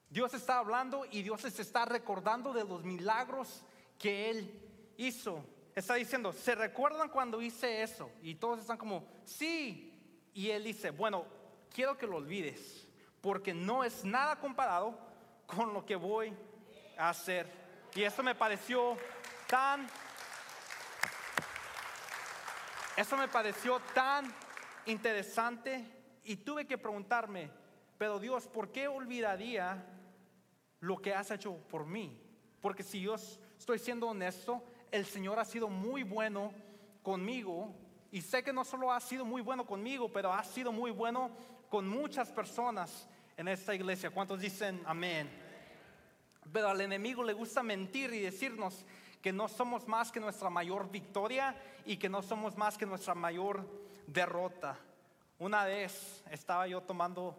Dios 0.10 0.34
está 0.34 0.60
hablando 0.60 1.06
y 1.10 1.24
Dios 1.24 1.42
se 1.42 1.62
está 1.62 1.86
recordando 1.86 2.54
de 2.54 2.64
los 2.64 2.84
milagros 2.84 3.64
que 3.98 4.30
Él 4.30 4.62
hizo. 4.98 5.44
Está 5.76 5.96
diciendo, 5.96 6.32
¿se 6.32 6.54
recuerdan 6.54 7.10
cuando 7.10 7.42
hice 7.42 7.82
eso? 7.82 8.12
Y 8.22 8.36
todos 8.36 8.60
están 8.60 8.78
como, 8.78 9.08
sí. 9.26 10.30
Y 10.34 10.50
Él 10.52 10.66
dice, 10.66 10.92
bueno, 10.92 11.26
quiero 11.74 11.98
que 11.98 12.06
lo 12.06 12.18
olvides, 12.18 12.88
porque 13.22 13.54
no 13.54 13.84
es 13.84 14.06
nada 14.06 14.40
comparado 14.40 14.98
con 15.48 15.74
lo 15.74 15.84
que 15.86 15.96
voy 15.96 16.34
a 16.98 17.10
hacer. 17.10 17.48
Y 17.96 18.04
esto 18.04 18.22
me 18.22 18.36
pareció 18.36 18.98
tan, 19.48 19.88
eso 22.96 23.18
me 23.18 23.28
pareció 23.28 23.80
tan 23.94 24.32
interesante 24.86 25.84
y 26.24 26.38
tuve 26.38 26.66
que 26.66 26.78
preguntarme, 26.78 27.50
pero 27.98 28.20
Dios, 28.20 28.48
¿por 28.48 28.72
qué 28.72 28.88
olvidaría 28.88 29.84
lo 30.80 31.02
que 31.02 31.14
has 31.14 31.32
hecho 31.32 31.56
por 31.70 31.86
mí? 31.86 32.20
Porque 32.62 32.84
si 32.84 33.02
yo 33.02 33.16
estoy 33.16 33.80
siendo 33.80 34.08
honesto, 34.08 34.64
el 34.92 35.06
Señor 35.06 35.40
ha 35.40 35.46
sido 35.46 35.70
muy 35.70 36.04
bueno 36.04 36.54
conmigo 37.02 37.74
y 38.12 38.22
sé 38.22 38.44
que 38.44 38.54
no 38.54 38.64
solo 38.64 38.92
ha 38.92 39.00
sido 39.00 39.26
muy 39.26 39.42
bueno 39.42 39.66
conmigo, 39.66 40.12
pero 40.12 40.32
ha 40.32 40.44
sido 40.44 40.72
muy 40.72 40.92
bueno 40.92 41.32
con 41.70 41.88
muchas 41.88 42.30
personas 42.30 43.08
en 43.38 43.48
esta 43.48 43.74
iglesia. 43.74 44.12
¿Cuántos 44.12 44.40
dicen 44.40 44.82
amén? 44.86 45.30
Pero 46.52 46.70
al 46.70 46.82
enemigo 46.82 47.24
le 47.24 47.34
gusta 47.34 47.64
mentir 47.64 48.14
y 48.14 48.20
decirnos 48.20 48.86
que 49.24 49.32
no 49.32 49.48
somos 49.48 49.88
más 49.88 50.12
que 50.12 50.20
nuestra 50.20 50.50
mayor 50.50 50.92
victoria 50.92 51.56
y 51.86 51.96
que 51.96 52.10
no 52.10 52.22
somos 52.22 52.58
más 52.58 52.78
que 52.78 52.86
nuestra 52.86 53.16
mayor 53.16 53.66
derrota. 54.06 54.78
Una 55.40 55.64
vez 55.64 56.22
estaba 56.30 56.68
yo 56.68 56.82
tomando 56.82 57.34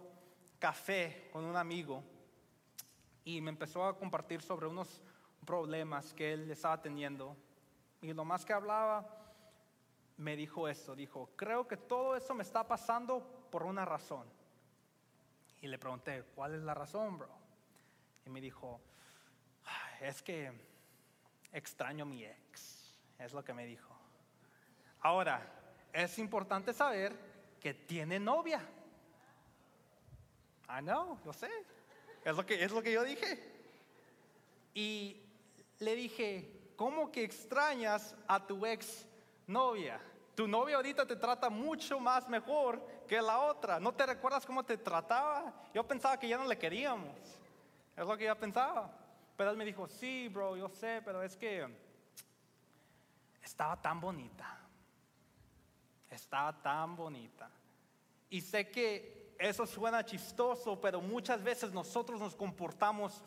café 0.59 1.29
con 1.31 1.45
un 1.45 1.55
amigo 1.57 2.03
y 3.23 3.43
me 3.43 3.51
empezó 3.51 3.85
a 3.85 3.99
compartir 3.99 4.41
sobre 4.41 4.67
unos 4.67 5.03
problemas 5.45 6.15
que 6.15 6.33
él 6.33 6.51
estaba 6.51 6.81
teniendo. 6.81 7.37
Y 8.01 8.15
lo 8.15 8.25
más 8.25 8.47
que 8.47 8.55
hablaba, 8.55 9.07
me 10.17 10.37
dijo 10.37 10.67
esto, 10.69 10.97
dijo, 10.97 11.33
creo 11.37 11.69
que 11.69 11.77
todo 11.77 12.17
eso 12.17 12.33
me 12.33 12.45
está 12.45 12.67
pasando 12.67 13.47
por 13.51 13.63
una 13.63 13.85
razón. 13.85 14.27
Y 15.61 15.67
le 15.67 15.79
pregunté, 15.79 16.25
¿cuál 16.35 16.55
es 16.55 16.63
la 16.63 16.73
razón, 16.73 17.19
bro? 17.19 17.29
Y 18.25 18.31
me 18.31 18.41
dijo, 18.41 18.81
es 20.01 20.23
que 20.23 20.74
extraño 21.55 22.03
a 22.03 22.07
mi 22.07 22.25
ex, 22.25 22.93
es 23.19 23.33
lo 23.33 23.43
que 23.43 23.55
me 23.55 23.65
dijo. 23.65 23.97
Ahora, 25.01 25.41
es 25.93 26.19
importante 26.19 26.75
saber 26.75 27.15
que 27.61 27.73
tiene 27.73 28.19
novia. 28.19 28.61
Ah, 30.67 30.83
no, 30.83 31.21
lo 31.25 31.33
sé. 31.33 31.49
Es 32.25 32.37
lo 32.37 32.45
que, 32.45 32.63
es 32.63 32.73
lo 32.73 32.83
que 32.83 32.93
yo 32.93 33.05
dije. 33.05 33.53
Y 34.75 35.23
le 35.79 35.95
dije, 35.95 36.73
¿cómo 36.75 37.13
que 37.13 37.23
extrañas 37.23 38.17
a 38.27 38.45
tu 38.45 38.67
ex 38.67 39.07
novia? 39.47 40.01
Tu 40.35 40.49
novia 40.49 40.77
ahorita 40.77 41.07
te 41.07 41.15
trata 41.15 41.49
mucho 41.49 42.01
más 42.01 42.29
mejor 42.29 42.85
que 43.07 43.23
la 43.23 43.39
otra. 43.39 43.79
¿No 43.79 43.95
te 43.95 44.05
recuerdas 44.05 44.45
cómo 44.45 44.65
te 44.65 44.77
trataba? 44.77 45.55
Yo 45.73 45.87
pensaba 45.87 46.19
que 46.19 46.27
ya 46.27 46.37
no 46.37 46.47
le 46.47 46.59
queríamos. 46.59 47.17
Es 47.97 48.05
lo 48.05 48.17
que 48.17 48.25
yo 48.25 48.37
pensaba. 48.37 49.04
Pero 49.37 49.51
él 49.51 49.57
me 49.57 49.65
dijo, 49.65 49.89
sí, 49.89 50.29
bro, 50.29 50.57
yo 50.57 50.69
sé, 50.69 51.03
pero 51.05 51.23
es 51.23 51.37
que 51.37 51.67
estaba 53.43 53.81
tan 53.81 54.01
bonita. 54.01 54.59
Estaba 56.11 56.61
tan 56.63 56.95
bonita. 56.95 57.51
Y 58.31 58.41
sé 58.41 58.71
que 58.71 59.35
eso 59.39 59.67
suena 59.67 60.05
chistoso, 60.05 60.81
pero 60.81 61.01
muchas 61.01 61.43
veces 61.43 61.73
nosotros 61.73 62.21
nos 62.21 62.37
comportamos 62.37 63.23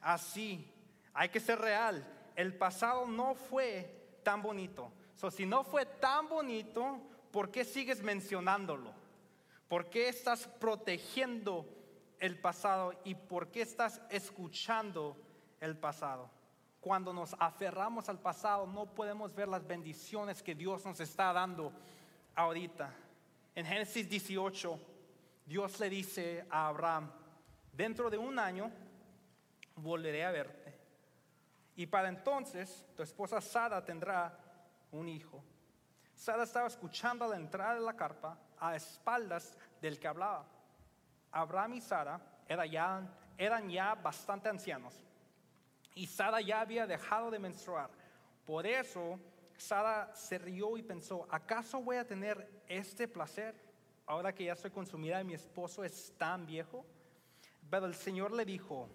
así. 0.00 0.68
Hay 1.14 1.28
que 1.28 1.40
ser 1.40 1.60
real. 1.60 2.04
El 2.34 2.56
pasado 2.56 3.06
no 3.06 3.34
fue 3.34 4.18
tan 4.22 4.42
bonito. 4.42 4.92
So, 5.14 5.30
si 5.30 5.46
no 5.46 5.62
fue 5.62 5.86
tan 5.86 6.28
bonito, 6.28 6.98
¿por 7.30 7.50
qué 7.50 7.64
sigues 7.64 8.02
mencionándolo? 8.02 8.92
¿Por 9.68 9.88
qué 9.88 10.08
estás 10.08 10.48
protegiendo 10.48 11.66
el 12.18 12.38
pasado 12.38 12.92
y 13.04 13.14
por 13.14 13.50
qué 13.50 13.62
estás 13.62 14.00
escuchando 14.10 15.16
el 15.62 15.76
pasado? 15.76 16.28
Cuando 16.80 17.12
nos 17.12 17.34
aferramos 17.38 18.08
al 18.08 18.18
pasado 18.18 18.66
no 18.66 18.86
podemos 18.86 19.32
ver 19.34 19.48
las 19.48 19.66
bendiciones 19.66 20.42
que 20.42 20.54
Dios 20.54 20.84
nos 20.84 20.98
está 20.98 21.32
dando 21.32 21.72
ahorita. 22.34 22.92
En 23.54 23.64
Génesis 23.64 24.08
18, 24.08 24.80
Dios 25.46 25.78
le 25.78 25.88
dice 25.88 26.44
a 26.50 26.66
Abraham, 26.66 27.10
dentro 27.72 28.10
de 28.10 28.18
un 28.18 28.38
año 28.38 28.70
volveré 29.76 30.24
a 30.24 30.32
verte. 30.32 30.76
Y 31.76 31.86
para 31.86 32.08
entonces 32.08 32.84
tu 32.96 33.02
esposa 33.04 33.40
Sara 33.40 33.84
tendrá 33.84 34.36
un 34.90 35.08
hijo. 35.08 35.42
Sara 36.16 36.42
estaba 36.42 36.66
escuchando 36.66 37.24
a 37.24 37.28
la 37.28 37.36
entrada 37.36 37.74
de 37.74 37.80
la 37.80 37.94
carpa 37.94 38.36
a 38.58 38.74
espaldas 38.74 39.56
del 39.80 40.00
que 40.00 40.08
hablaba. 40.08 40.44
Abraham 41.30 41.74
y 41.74 41.80
Sara 41.80 42.20
eran 42.48 42.68
ya, 42.68 43.02
eran 43.38 43.70
ya 43.70 43.94
bastante 43.94 44.48
ancianos 44.48 45.00
y 45.94 46.06
Sara 46.06 46.40
ya 46.40 46.60
había 46.60 46.86
dejado 46.86 47.30
de 47.30 47.38
menstruar. 47.38 47.90
Por 48.44 48.66
eso 48.66 49.18
Sara 49.56 50.10
se 50.14 50.38
rió 50.38 50.76
y 50.76 50.82
pensó, 50.82 51.26
¿acaso 51.30 51.80
voy 51.80 51.96
a 51.96 52.06
tener 52.06 52.62
este 52.68 53.06
placer 53.06 53.54
ahora 54.06 54.34
que 54.34 54.44
ya 54.44 54.56
soy 54.56 54.70
consumida 54.70 55.20
y 55.20 55.24
mi 55.24 55.34
esposo 55.34 55.84
es 55.84 56.12
tan 56.18 56.46
viejo? 56.46 56.84
Pero 57.70 57.86
el 57.86 57.94
Señor 57.94 58.32
le 58.32 58.44
dijo, 58.44 58.88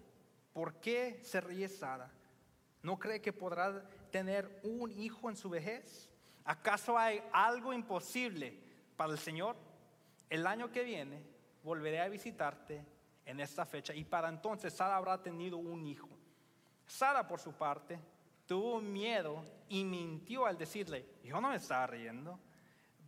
¿por 0.54 0.76
qué 0.76 1.20
se 1.24 1.42
ríe 1.42 1.70
Sara? 1.70 2.12
¿No 2.84 3.00
cree 3.00 3.22
que 3.22 3.34
podrá 3.34 3.90
tener 4.12 4.60
un 4.64 4.92
hijo 4.92 5.30
en 5.30 5.36
su 5.36 5.50
vejez? 5.50 6.10
¿Acaso 6.44 6.98
hay 6.98 7.22
algo 7.32 7.74
imposible 7.74 8.60
para 8.96 9.12
el 9.12 9.20
Señor? 9.20 9.56
El 10.30 10.46
año 10.46 10.72
que 10.72 10.84
viene 10.84 11.24
volveré 11.64 12.02
a 12.02 12.10
visitarte 12.10 12.86
en 13.26 13.40
esta 13.40 13.66
fecha 13.66 13.94
y 13.94 14.04
para 14.06 14.30
entonces 14.30 14.74
Sara 14.74 14.96
habrá 14.96 15.22
tenido 15.22 15.58
un 15.58 15.86
hijo. 15.86 16.17
Sara, 16.88 17.28
por 17.28 17.40
su 17.40 17.54
parte, 17.54 18.00
tuvo 18.48 18.80
miedo 18.82 19.44
y 19.70 19.84
mintió 19.84 20.46
al 20.46 20.58
decirle, 20.58 21.06
yo 21.24 21.40
no 21.42 21.50
me 21.50 21.58
estaba 21.58 21.86
riendo. 21.88 22.40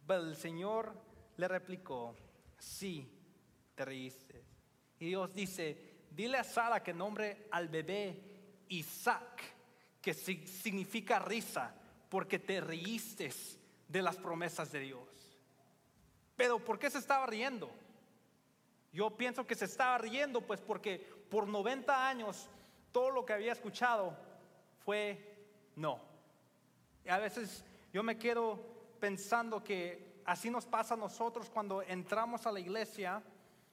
Pero 0.05 0.21
el 0.21 0.35
Señor 0.35 0.93
le 1.37 1.47
replicó, 1.47 2.15
sí, 2.57 3.09
te 3.73 3.85
reíste. 3.85 4.43
Y 4.99 5.07
Dios 5.07 5.33
dice, 5.33 6.05
dile 6.11 6.37
a 6.37 6.43
Sara 6.43 6.83
que 6.83 6.93
nombre 6.93 7.47
al 7.51 7.69
bebé 7.69 8.65
Isaac 8.67 9.55
que 10.01 10.13
significa 10.13 11.19
risa, 11.19 11.73
porque 12.09 12.39
te 12.39 12.61
reíste 12.61 13.31
de 13.87 14.01
las 14.01 14.17
promesas 14.17 14.71
de 14.71 14.79
Dios. 14.79 15.07
Pero 16.35 16.63
¿por 16.63 16.79
qué 16.79 16.89
se 16.89 16.99
estaba 16.99 17.25
riendo? 17.25 17.69
Yo 18.91 19.15
pienso 19.15 19.45
que 19.45 19.55
se 19.55 19.65
estaba 19.65 19.97
riendo 19.97 20.41
pues 20.41 20.61
porque 20.61 20.97
por 21.29 21.47
90 21.47 22.07
años 22.07 22.49
todo 22.91 23.11
lo 23.11 23.25
que 23.25 23.33
había 23.33 23.53
escuchado 23.53 24.15
fue 24.83 25.17
no. 25.75 25.99
Y 27.05 27.09
a 27.09 27.17
veces 27.17 27.63
yo 27.93 28.03
me 28.03 28.17
quedo 28.17 28.59
pensando 28.99 29.63
que 29.63 30.21
así 30.25 30.49
nos 30.49 30.65
pasa 30.65 30.93
a 30.93 30.97
nosotros 30.97 31.49
cuando 31.49 31.81
entramos 31.81 32.45
a 32.45 32.51
la 32.51 32.59
iglesia 32.59 33.23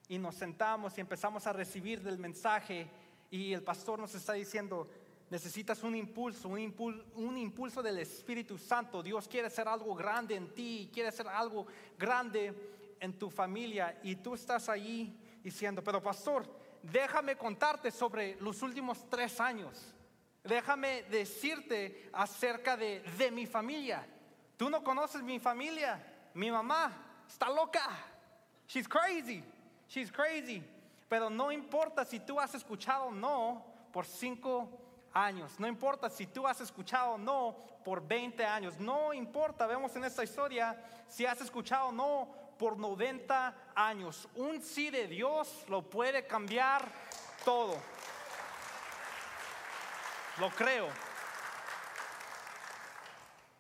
y 0.08 0.18
nos 0.18 0.36
sentamos 0.36 0.96
y 0.96 1.00
empezamos 1.00 1.46
a 1.46 1.52
recibir 1.52 2.02
del 2.02 2.18
mensaje 2.18 2.88
y 3.30 3.52
el 3.52 3.62
pastor 3.62 3.98
nos 3.98 4.14
está 4.14 4.34
diciendo, 4.34 4.88
Necesitas 5.28 5.82
un 5.82 5.96
impulso, 5.96 6.48
un 6.48 6.60
impulso, 6.60 7.04
un 7.16 7.36
impulso 7.36 7.82
del 7.82 7.98
Espíritu 7.98 8.56
Santo. 8.58 9.02
Dios 9.02 9.26
quiere 9.26 9.48
hacer 9.48 9.66
algo 9.66 9.92
grande 9.96 10.36
en 10.36 10.54
ti, 10.54 10.88
quiere 10.92 11.08
hacer 11.08 11.26
algo 11.26 11.66
grande 11.98 12.54
en 13.00 13.12
tu 13.18 13.28
familia. 13.28 13.98
Y 14.04 14.16
tú 14.16 14.34
estás 14.34 14.68
allí 14.68 15.18
diciendo, 15.42 15.82
pero 15.82 16.00
pastor, 16.00 16.46
déjame 16.92 17.36
contarte 17.36 17.90
sobre 17.90 18.36
los 18.40 18.62
últimos 18.62 19.08
tres 19.08 19.40
años. 19.40 19.94
Déjame 20.42 21.02
decirte 21.04 22.08
acerca 22.12 22.76
de, 22.76 23.00
de 23.18 23.30
mi 23.30 23.46
familia. 23.46 24.06
Tú 24.56 24.70
no 24.70 24.82
conoces 24.82 25.22
mi 25.22 25.38
familia. 25.38 26.00
Mi 26.34 26.50
mamá 26.50 27.24
está 27.28 27.48
loca. 27.48 27.88
She's 28.68 28.88
crazy. 28.88 29.42
She's 29.88 30.10
crazy. 30.12 30.62
Pero 31.08 31.30
no 31.30 31.50
importa 31.50 32.04
si 32.04 32.20
tú 32.20 32.38
has 32.40 32.54
escuchado 32.54 33.10
no 33.10 33.64
por 33.92 34.06
cinco 34.06 34.68
años. 35.12 35.58
No 35.58 35.66
importa 35.66 36.10
si 36.10 36.26
tú 36.26 36.46
has 36.46 36.60
escuchado 36.60 37.16
no 37.18 37.56
por 37.84 38.06
20 38.06 38.44
años. 38.44 38.78
No 38.78 39.14
importa, 39.14 39.66
vemos 39.66 39.94
en 39.96 40.04
esta 40.04 40.24
historia, 40.24 40.76
si 41.08 41.24
has 41.24 41.40
escuchado 41.40 41.92
no 41.92 42.28
por 42.58 42.78
90 42.78 43.72
años. 43.74 44.28
Un 44.34 44.62
sí 44.62 44.90
de 44.90 45.06
Dios 45.06 45.64
lo 45.68 45.88
puede 45.88 46.26
cambiar 46.26 46.90
todo. 47.44 47.76
Lo 50.38 50.50
creo. 50.50 50.88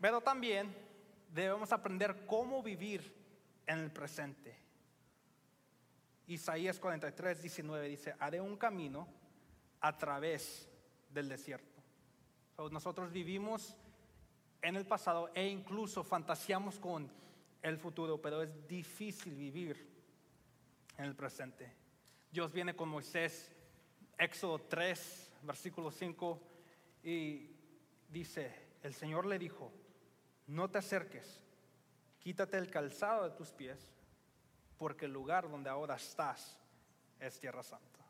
Pero 0.00 0.20
también 0.20 0.74
debemos 1.32 1.72
aprender 1.72 2.26
cómo 2.26 2.62
vivir 2.62 3.14
en 3.66 3.78
el 3.78 3.90
presente. 3.90 4.56
Isaías 6.26 6.78
43, 6.78 7.42
19 7.42 7.88
dice, 7.88 8.14
haré 8.18 8.40
un 8.40 8.56
camino 8.56 9.08
a 9.80 9.96
través 9.96 10.68
del 11.10 11.28
desierto. 11.28 11.82
nosotros 12.70 13.12
vivimos 13.12 13.76
en 14.60 14.76
el 14.76 14.86
pasado 14.86 15.30
e 15.34 15.46
incluso 15.46 16.02
fantaseamos 16.02 16.78
con 16.78 17.10
el 17.68 17.78
futuro, 17.78 18.20
pero 18.20 18.42
es 18.42 18.68
difícil 18.68 19.34
vivir 19.34 19.76
en 20.96 21.04
el 21.04 21.16
presente. 21.16 21.72
Dios 22.30 22.52
viene 22.52 22.76
con 22.76 22.88
Moisés, 22.88 23.52
Éxodo 24.16 24.60
3, 24.60 25.32
versículo 25.42 25.90
5, 25.90 26.40
y 27.02 27.50
dice, 28.08 28.54
el 28.82 28.94
Señor 28.94 29.26
le 29.26 29.38
dijo, 29.38 29.72
no 30.46 30.70
te 30.70 30.78
acerques, 30.78 31.40
quítate 32.20 32.56
el 32.56 32.70
calzado 32.70 33.28
de 33.28 33.36
tus 33.36 33.50
pies, 33.50 33.92
porque 34.78 35.06
el 35.06 35.12
lugar 35.12 35.50
donde 35.50 35.68
ahora 35.68 35.96
estás 35.96 36.58
es 37.18 37.40
tierra 37.40 37.64
santa. 37.64 38.04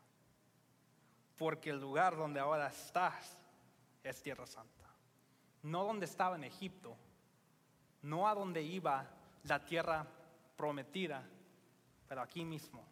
Porque 1.35 1.71
el 1.71 1.79
lugar 1.79 2.15
donde 2.15 2.39
ahora 2.39 2.67
estás 2.67 3.39
es 4.03 4.21
tierra 4.21 4.45
santa. 4.45 4.85
No 5.63 5.83
donde 5.83 6.05
estaba 6.05 6.35
en 6.35 6.43
Egipto, 6.43 6.95
no 8.03 8.27
a 8.27 8.35
donde 8.35 8.61
iba 8.61 9.16
la 9.47 9.63
tierra 9.63 10.05
prometida, 10.55 11.23
pero 12.07 12.21
aquí 12.21 12.43
mismo, 12.43 12.83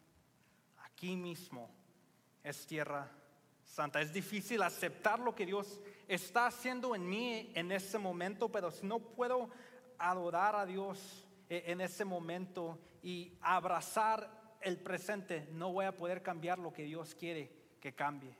aquí 0.83 1.15
mismo 1.15 1.69
es 2.43 2.65
tierra 2.65 3.09
santa. 3.63 4.01
Es 4.01 4.13
difícil 4.13 4.61
aceptar 4.61 5.19
lo 5.19 5.35
que 5.35 5.45
Dios 5.45 5.81
está 6.07 6.47
haciendo 6.47 6.95
en 6.95 7.09
mí 7.09 7.51
en 7.55 7.71
ese 7.71 7.97
momento, 7.97 8.49
pero 8.49 8.71
si 8.71 8.85
no 8.85 8.99
puedo 8.99 9.49
adorar 9.97 10.55
a 10.55 10.65
Dios 10.65 11.27
e, 11.49 11.63
en 11.67 11.81
ese 11.81 12.05
momento 12.05 12.79
y 13.01 13.37
abrazar 13.41 14.57
el 14.61 14.77
presente, 14.77 15.47
no 15.51 15.73
voy 15.73 15.85
a 15.85 15.95
poder 15.95 16.21
cambiar 16.21 16.59
lo 16.59 16.71
que 16.71 16.83
Dios 16.83 17.15
quiere 17.15 17.51
que 17.79 17.93
cambie. 17.93 18.35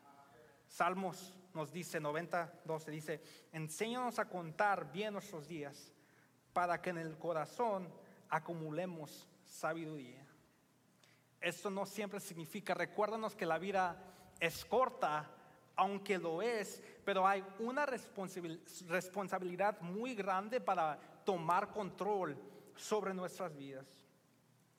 Salmos 0.67 1.35
nos 1.53 1.71
dice, 1.71 1.99
90, 1.99 2.61
12, 2.65 2.91
dice, 2.91 3.21
enséñanos 3.51 4.19
a 4.19 4.27
contar 4.27 4.91
bien 4.91 5.13
nuestros 5.13 5.47
días 5.47 5.93
para 6.51 6.81
que 6.81 6.89
en 6.89 6.97
el 6.97 7.17
corazón 7.17 7.87
acumulemos 8.29 9.27
sabiduría. 9.43 10.25
Esto 11.41 11.69
no 11.69 11.85
siempre 11.85 12.19
significa, 12.19 12.73
recuérdanos 12.73 13.35
que 13.35 13.45
la 13.45 13.59
vida 13.59 14.01
es 14.39 14.65
corta, 14.65 15.29
aunque 15.75 16.17
lo 16.17 16.41
es, 16.41 16.81
pero 17.03 17.27
hay 17.27 17.43
una 17.59 17.85
responsabilidad 17.85 19.79
muy 19.81 20.15
grande 20.15 20.59
para 20.59 20.99
tomar 21.23 21.71
control 21.71 22.37
sobre 22.75 23.13
nuestras 23.13 23.55
vidas. 23.55 23.85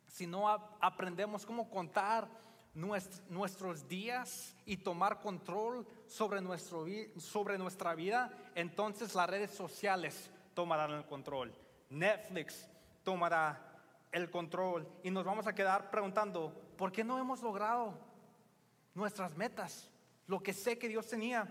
Si 0.07 0.27
no 0.27 0.49
aprendemos 0.49 1.45
cómo 1.45 1.69
contar 1.69 2.29
nuestros 2.75 3.89
días 3.89 4.55
y 4.65 4.77
tomar 4.79 5.21
control 5.21 5.87
sobre, 6.07 6.43
sobre 7.21 7.59
nuestra 7.59 7.95
vida, 7.95 8.31
entonces 8.55 9.15
las 9.15 9.29
redes 9.29 9.51
sociales 9.51 10.31
tomarán 10.55 10.93
el 10.93 11.07
control. 11.07 11.55
Netflix 11.89 12.69
tomará 13.07 13.63
el 14.11 14.29
control 14.31 14.85
y 15.05 15.13
nos 15.13 15.25
vamos 15.25 15.47
a 15.47 15.55
quedar 15.55 15.93
preguntando, 15.93 16.53
¿por 16.77 16.91
qué 16.91 17.05
no 17.05 17.21
hemos 17.21 17.41
logrado 17.41 17.97
nuestras 18.95 19.37
metas? 19.37 19.89
Lo 20.27 20.43
que 20.43 20.53
sé 20.53 20.77
que 20.77 20.89
Dios 20.89 21.07
tenía 21.07 21.47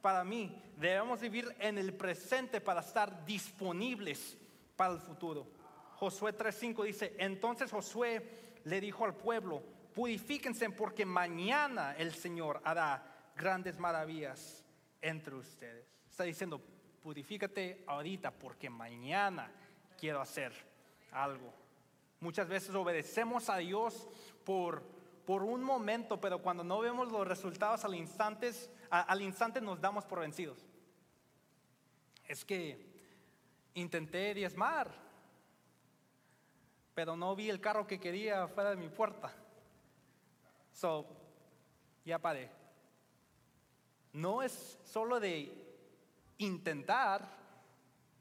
para 0.00 0.22
mí, 0.22 0.56
debemos 0.76 1.20
vivir 1.20 1.52
en 1.58 1.78
el 1.78 1.94
presente 1.94 2.60
para 2.60 2.80
estar 2.80 3.24
disponibles 3.24 4.38
para 4.76 4.94
el 4.94 5.00
futuro. 5.00 5.48
Josué 5.96 6.32
3:5 6.32 6.84
dice, 6.84 7.16
entonces 7.18 7.72
Josué 7.72 8.60
le 8.62 8.80
dijo 8.80 9.04
al 9.04 9.16
pueblo, 9.16 9.64
purifíquense 9.92 10.70
porque 10.70 11.04
mañana 11.04 11.96
el 11.98 12.14
Señor 12.14 12.60
hará 12.62 13.32
grandes 13.34 13.80
maravillas 13.80 14.64
entre 15.00 15.34
ustedes. 15.34 15.88
Está 16.08 16.22
diciendo, 16.22 16.62
purifícate 17.02 17.82
ahorita 17.88 18.30
porque 18.30 18.70
mañana 18.70 19.50
quiero 19.98 20.20
hacer 20.20 20.69
algo. 21.12 21.52
Muchas 22.20 22.48
veces 22.48 22.74
obedecemos 22.74 23.48
a 23.48 23.56
Dios 23.58 24.08
por, 24.44 24.82
por 25.24 25.42
un 25.42 25.62
momento, 25.62 26.20
pero 26.20 26.42
cuando 26.42 26.62
no 26.62 26.80
vemos 26.80 27.10
los 27.10 27.26
resultados 27.26 27.84
al 27.84 27.94
instante, 27.94 28.52
al 28.90 29.22
instante 29.22 29.60
nos 29.60 29.80
damos 29.80 30.04
por 30.04 30.20
vencidos. 30.20 30.58
Es 32.26 32.44
que 32.44 32.90
intenté 33.74 34.34
diezmar, 34.34 34.90
pero 36.94 37.16
no 37.16 37.34
vi 37.34 37.48
el 37.48 37.60
carro 37.60 37.86
que 37.86 37.98
quería 37.98 38.46
fuera 38.48 38.70
de 38.70 38.76
mi 38.76 38.88
puerta. 38.88 39.32
So, 40.72 41.06
ya 42.04 42.18
paré. 42.18 42.50
No 44.12 44.42
es 44.42 44.78
solo 44.84 45.20
de 45.20 45.52
intentar, 46.38 47.26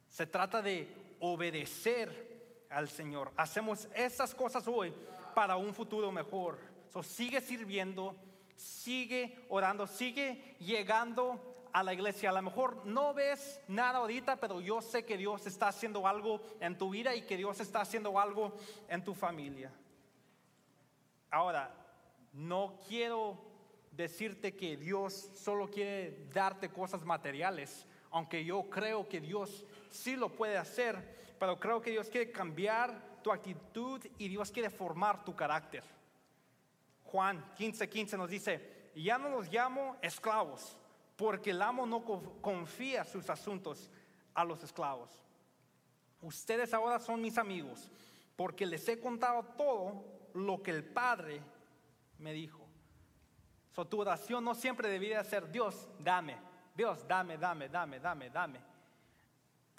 se 0.07 0.27
trata 0.27 0.61
de 0.61 1.15
obedecer 1.19 2.28
al 2.69 2.89
Señor. 2.89 3.31
Hacemos 3.35 3.87
esas 3.95 4.33
cosas 4.33 4.67
hoy 4.67 4.93
para 5.33 5.55
un 5.55 5.73
futuro 5.73 6.11
mejor. 6.11 6.59
So, 6.91 7.03
sigue 7.03 7.41
sirviendo, 7.41 8.15
sigue 8.55 9.45
orando, 9.49 9.87
sigue 9.87 10.55
llegando 10.59 11.67
a 11.71 11.83
la 11.83 11.93
iglesia. 11.93 12.29
A 12.29 12.33
lo 12.33 12.41
mejor 12.41 12.85
no 12.85 13.13
ves 13.13 13.61
nada 13.67 13.99
ahorita, 13.99 14.37
pero 14.37 14.61
yo 14.61 14.81
sé 14.81 15.05
que 15.05 15.17
Dios 15.17 15.45
está 15.45 15.67
haciendo 15.67 16.07
algo 16.07 16.41
en 16.59 16.77
tu 16.77 16.89
vida 16.89 17.15
y 17.15 17.23
que 17.23 17.37
Dios 17.37 17.59
está 17.59 17.81
haciendo 17.81 18.19
algo 18.19 18.53
en 18.87 19.03
tu 19.03 19.13
familia. 19.13 19.71
Ahora, 21.31 21.71
no 22.33 22.79
quiero 22.87 23.37
decirte 23.91 24.55
que 24.55 24.77
Dios 24.77 25.29
solo 25.35 25.69
quiere 25.69 26.25
darte 26.33 26.69
cosas 26.69 27.03
materiales, 27.03 27.85
aunque 28.11 28.43
yo 28.43 28.63
creo 28.69 29.07
que 29.07 29.19
Dios 29.19 29.65
sí 29.91 30.15
lo 30.15 30.29
puede 30.29 30.57
hacer, 30.57 31.19
pero 31.39 31.59
creo 31.59 31.81
que 31.81 31.91
Dios 31.91 32.09
quiere 32.09 32.31
cambiar 32.31 33.21
tu 33.23 33.31
actitud 33.31 34.05
y 34.17 34.27
Dios 34.27 34.51
quiere 34.51 34.69
formar 34.69 35.23
tu 35.23 35.35
carácter. 35.35 35.83
Juan 37.05 37.43
15:15 37.55 37.89
15 37.89 38.17
nos 38.17 38.29
dice, 38.29 38.91
ya 38.95 39.17
no 39.17 39.29
los 39.29 39.51
llamo 39.51 39.97
esclavos, 40.01 40.77
porque 41.15 41.51
el 41.51 41.61
amo 41.61 41.85
no 41.85 42.03
confía 42.41 43.03
sus 43.03 43.29
asuntos 43.29 43.89
a 44.33 44.43
los 44.43 44.63
esclavos. 44.63 45.09
Ustedes 46.21 46.73
ahora 46.73 46.99
son 46.99 47.21
mis 47.21 47.37
amigos, 47.37 47.89
porque 48.35 48.65
les 48.65 48.87
he 48.89 48.99
contado 48.99 49.43
todo 49.57 50.03
lo 50.33 50.61
que 50.61 50.71
el 50.71 50.83
Padre 50.83 51.41
me 52.17 52.33
dijo. 52.33 52.67
So, 53.71 53.85
tu 53.85 54.01
oración 54.01 54.43
no 54.43 54.53
siempre 54.53 54.89
debería 54.89 55.23
ser 55.23 55.49
Dios, 55.49 55.87
dame, 55.99 56.37
Dios, 56.75 57.07
dame, 57.07 57.37
dame, 57.37 57.69
dame, 57.69 57.99
dame, 57.99 58.29
dame. 58.29 58.68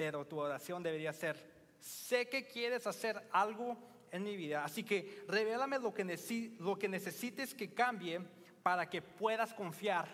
Pero 0.00 0.26
tu 0.26 0.38
oración 0.38 0.82
debería 0.82 1.12
ser, 1.12 1.36
sé 1.78 2.26
que 2.26 2.46
quieres 2.46 2.86
hacer 2.86 3.22
algo 3.32 3.76
en 4.10 4.22
mi 4.22 4.34
vida, 4.34 4.64
así 4.64 4.82
que 4.82 5.26
revélame 5.28 5.78
lo 5.78 5.92
que, 5.92 6.56
lo 6.58 6.78
que 6.78 6.88
necesites 6.88 7.52
que 7.52 7.74
cambie 7.74 8.18
para 8.62 8.88
que 8.88 9.02
puedas 9.02 9.52
confiar 9.52 10.08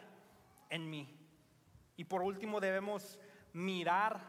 en 0.71 0.91
mí. 0.91 1.09
Y 1.97 2.03
por 2.03 2.23
último 2.23 2.59
debemos 2.59 3.17
mirar 3.53 4.21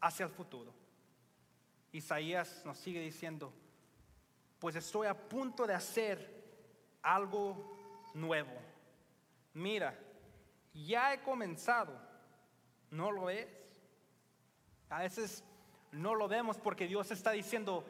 hacia 0.00 0.22
el 0.22 0.30
futuro. 0.30 0.72
Isaías 1.90 2.62
nos 2.64 2.78
sigue 2.78 3.00
diciendo, 3.00 3.52
pues 4.60 4.76
estoy 4.76 5.08
a 5.08 5.18
punto 5.18 5.66
de 5.66 5.74
hacer 5.74 6.44
algo 7.02 7.76
nuevo. 8.14 8.56
Mira, 9.52 9.98
ya 10.72 11.12
he 11.12 11.22
comenzado, 11.22 12.00
¿no 12.92 13.10
lo 13.10 13.24
ves? 13.24 13.65
A 14.88 15.00
veces 15.00 15.44
no 15.92 16.14
lo 16.14 16.28
vemos 16.28 16.58
porque 16.58 16.86
Dios 16.86 17.10
está 17.10 17.32
diciendo, 17.32 17.84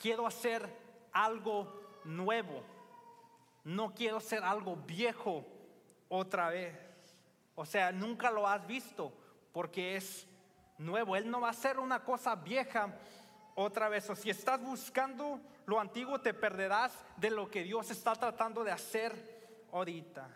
quiero 0.00 0.26
hacer 0.26 0.68
algo 1.12 1.80
nuevo, 2.04 2.62
no 3.64 3.94
quiero 3.94 4.18
hacer 4.18 4.42
algo 4.42 4.76
viejo 4.76 5.44
otra 6.08 6.48
vez. 6.50 6.76
O 7.54 7.66
sea, 7.66 7.92
nunca 7.92 8.30
lo 8.30 8.46
has 8.46 8.66
visto 8.66 9.12
porque 9.52 9.96
es 9.96 10.26
nuevo. 10.78 11.16
Él 11.16 11.30
no 11.30 11.40
va 11.40 11.48
a 11.48 11.50
hacer 11.50 11.78
una 11.78 12.04
cosa 12.04 12.34
vieja 12.36 12.94
otra 13.54 13.88
vez. 13.88 14.08
O 14.08 14.16
si 14.16 14.30
estás 14.30 14.62
buscando 14.62 15.40
lo 15.66 15.80
antiguo, 15.80 16.20
te 16.20 16.32
perderás 16.32 17.04
de 17.16 17.30
lo 17.30 17.50
que 17.50 17.64
Dios 17.64 17.90
está 17.90 18.14
tratando 18.14 18.64
de 18.64 18.70
hacer 18.70 19.66
ahorita. 19.72 20.28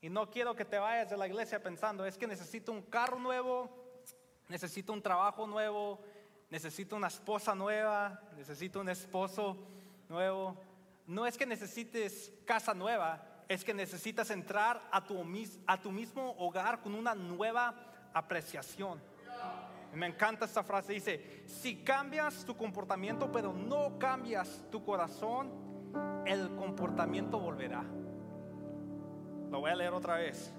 Y 0.00 0.08
no 0.08 0.30
quiero 0.30 0.54
que 0.54 0.64
te 0.64 0.78
vayas 0.78 1.10
de 1.10 1.16
la 1.16 1.26
iglesia 1.26 1.62
pensando, 1.62 2.04
es 2.04 2.16
que 2.16 2.26
necesito 2.26 2.72
un 2.72 2.82
carro 2.82 3.18
nuevo, 3.18 3.81
necesito 4.52 4.92
un 4.92 5.00
trabajo 5.00 5.46
nuevo, 5.46 5.98
necesito 6.50 6.94
una 6.94 7.06
esposa 7.06 7.54
nueva, 7.54 8.20
necesito 8.36 8.80
un 8.80 8.90
esposo 8.90 9.56
nuevo. 10.10 10.60
No 11.06 11.26
es 11.26 11.38
que 11.38 11.46
necesites 11.46 12.30
casa 12.44 12.74
nueva, 12.74 13.24
es 13.48 13.64
que 13.64 13.72
necesitas 13.72 14.30
entrar 14.30 14.86
a 14.92 15.04
tu, 15.04 15.24
a 15.66 15.80
tu 15.80 15.90
mismo 15.90 16.32
hogar 16.38 16.82
con 16.82 16.94
una 16.94 17.14
nueva 17.14 17.74
apreciación. 18.12 19.00
Me 19.94 20.06
encanta 20.06 20.44
esta 20.44 20.62
frase, 20.62 20.92
dice, 20.92 21.44
si 21.46 21.76
cambias 21.76 22.44
tu 22.44 22.54
comportamiento 22.54 23.32
pero 23.32 23.54
no 23.54 23.98
cambias 23.98 24.64
tu 24.70 24.84
corazón, 24.84 25.50
el 26.26 26.54
comportamiento 26.56 27.40
volverá. 27.40 27.84
Lo 29.50 29.60
voy 29.60 29.70
a 29.70 29.74
leer 29.74 29.94
otra 29.94 30.16
vez. 30.16 30.52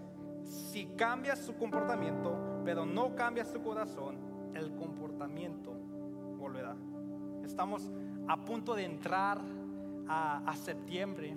Si 0.43 0.85
cambias 0.97 1.45
tu 1.45 1.55
comportamiento 1.57 2.52
pero 2.63 2.85
no 2.85 3.15
cambias 3.15 3.51
tu 3.51 3.61
corazón, 3.61 4.15
el 4.53 4.75
comportamiento 4.75 5.73
volverá. 6.37 6.75
Estamos 7.43 7.91
a 8.27 8.43
punto 8.45 8.75
de 8.75 8.85
entrar 8.85 9.41
a, 10.07 10.53
septiembre 10.55 11.35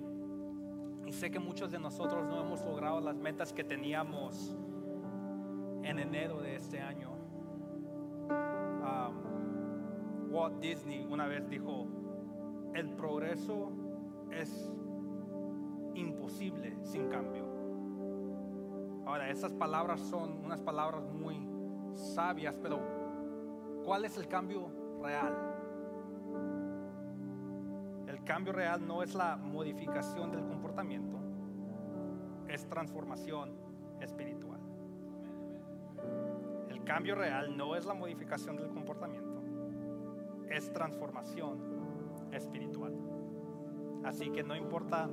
y 1.05 1.11
sé 1.11 1.31
que 1.31 1.39
muchos 1.39 1.71
de 1.71 1.79
nosotros 1.79 2.25
no 2.25 2.41
hemos 2.41 2.63
logrado 2.63 3.01
las 3.01 3.15
metas 3.15 3.53
que 3.53 3.63
teníamos 3.63 4.55
en 5.83 5.99
enero 5.99 6.41
de 6.41 6.55
este 6.55 6.79
año. 6.79 7.11
Walt 10.29 10.59
Disney 10.59 11.07
una 11.09 11.25
vez 11.25 11.49
dijo, 11.49 11.87
el 12.73 12.89
progreso 12.89 13.71
es 14.31 14.69
imposible 15.95 16.77
sin 16.83 17.07
cambio. 17.09 17.46
Ahora, 19.07 19.29
esas 19.29 19.53
palabras 19.53 20.01
son 20.01 20.45
unas 20.45 20.59
palabras 20.59 21.01
muy 21.01 21.47
sabias, 21.93 22.55
pero 22.61 22.79
¿cuál 23.83 24.05
es 24.05 24.17
el 24.17 24.27
cambio 24.27 24.69
real? 25.01 25.57
cambio 28.27 28.51
real 28.51 28.85
no 28.85 29.01
es 29.01 29.15
la 29.15 29.37
modificación 29.37 30.31
del 30.31 30.45
comportamiento, 30.45 31.17
es 32.49 32.67
transformación 32.67 33.57
espiritual. 34.01 34.59
El 36.69 36.83
cambio 36.83 37.15
real 37.15 37.55
no 37.55 37.75
es 37.77 37.85
la 37.85 37.93
modificación 37.93 38.57
del 38.57 38.69
comportamiento, 38.69 39.41
es 40.49 40.71
transformación 40.73 41.57
espiritual. 42.33 42.93
Así 44.03 44.29
que 44.29 44.43
no 44.43 44.57
importa 44.57 45.09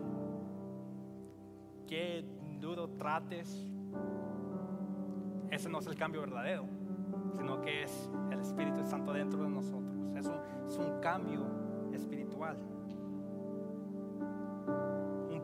qué 1.87 2.25
duro 2.61 2.89
trates, 2.91 3.65
ese 5.55 5.69
no 5.69 5.79
es 5.79 5.87
el 5.87 5.97
cambio 5.97 6.21
verdadero, 6.21 6.67
sino 7.37 7.61
que 7.61 7.85
es 7.85 8.11
el 8.31 8.41
Espíritu 8.41 8.85
Santo 8.85 9.13
dentro 9.13 9.43
de 9.43 9.51
nosotros. 9.51 9.95
Es 10.17 10.27
un, 10.27 10.85
un 10.85 11.01
cambio 11.01 11.45
espiritual 11.93 12.57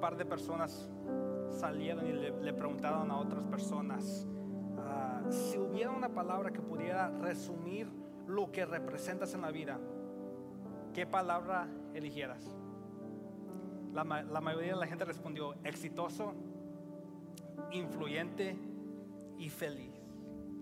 par 0.00 0.16
de 0.16 0.24
personas 0.24 0.90
salieron 1.50 2.06
y 2.06 2.12
le, 2.12 2.52
preguntaron 2.54 3.10
a 3.10 3.18
otras 3.18 3.44
personas 3.44 4.26
ah, 4.78 5.20
si 5.28 5.58
hubiera 5.58 5.90
una 5.90 6.08
palabra 6.08 6.50
que 6.50 6.60
pudiera 6.60 7.10
resumir 7.10 7.88
lo 8.26 8.50
que 8.50 8.64
representas 8.64 9.34
en 9.34 9.42
la 9.42 9.50
vida, 9.50 9.78
¿qué 10.94 11.06
palabra 11.06 11.68
eligieras? 11.94 12.56
La 13.92 14.04
mayoría 14.04 14.74
de 14.74 14.80
la 14.80 14.86
gente 14.86 15.04
respondió 15.04 15.54
exitoso, 15.64 16.32
influyente 17.72 18.56
y 19.36 19.48
feliz. 19.48 19.99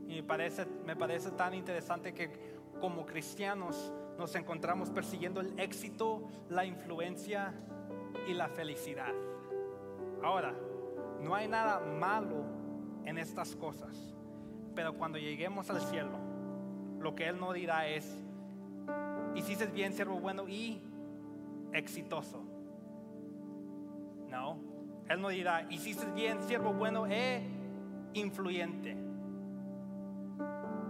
Y 0.09 0.16
me 0.16 0.23
parece, 0.23 0.66
me 0.87 0.97
parece 0.97 1.31
tan 1.33 1.53
interesante 1.53 2.14
que 2.14 2.31
como 2.81 3.05
cristianos 3.05 3.92
nos 4.18 4.35
encontramos 4.35 4.90
persiguiendo 4.90 5.40
el 5.40 5.59
éxito, 5.61 6.27
la 6.49 6.64
influencia 6.64 7.53
y 8.27 8.33
la 8.33 8.49
felicidad. 8.49 9.12
Ahora, 10.23 10.55
no 11.21 11.35
hay 11.35 11.47
nada 11.47 11.81
malo 11.81 12.42
en 13.05 13.18
estas 13.18 13.55
cosas, 13.55 13.97
pero 14.75 14.94
cuando 14.94 15.18
lleguemos 15.18 15.68
al 15.68 15.81
cielo, 15.83 16.18
lo 16.99 17.14
que 17.14 17.29
Él 17.29 17.38
no 17.38 17.53
dirá 17.53 17.87
es, 17.87 18.16
hiciste 19.35 19.66
bien, 19.66 19.92
siervo 19.92 20.18
bueno 20.18 20.49
y 20.49 20.81
exitoso. 21.73 22.42
No, 24.31 24.59
Él 25.09 25.21
no 25.21 25.29
dirá, 25.29 25.66
hiciste 25.71 26.07
bien, 26.12 26.42
siervo 26.44 26.73
bueno 26.73 27.07
e 27.07 27.42
influyente. 28.14 29.08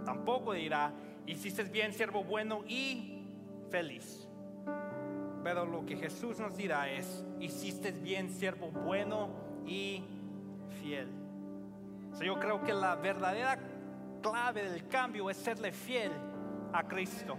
Tampoco 0.05 0.53
dirá, 0.53 0.91
hiciste 1.25 1.63
bien, 1.63 1.93
siervo 1.93 2.23
bueno 2.23 2.63
y 2.67 3.23
feliz. 3.69 4.27
Pero 5.43 5.65
lo 5.65 5.85
que 5.85 5.95
Jesús 5.95 6.39
nos 6.39 6.57
dirá 6.57 6.89
es, 6.89 7.25
hiciste 7.39 7.91
bien, 7.91 8.29
siervo 8.29 8.71
bueno 8.71 9.29
y 9.65 10.03
fiel. 10.81 11.07
yo 12.21 12.39
creo 12.39 12.61
que 12.63 12.73
la 12.73 12.95
verdadera 12.95 13.57
clave 14.21 14.69
del 14.69 14.87
cambio 14.87 15.29
es 15.29 15.37
serle 15.37 15.71
fiel 15.71 16.11
a 16.73 16.87
Cristo. 16.87 17.37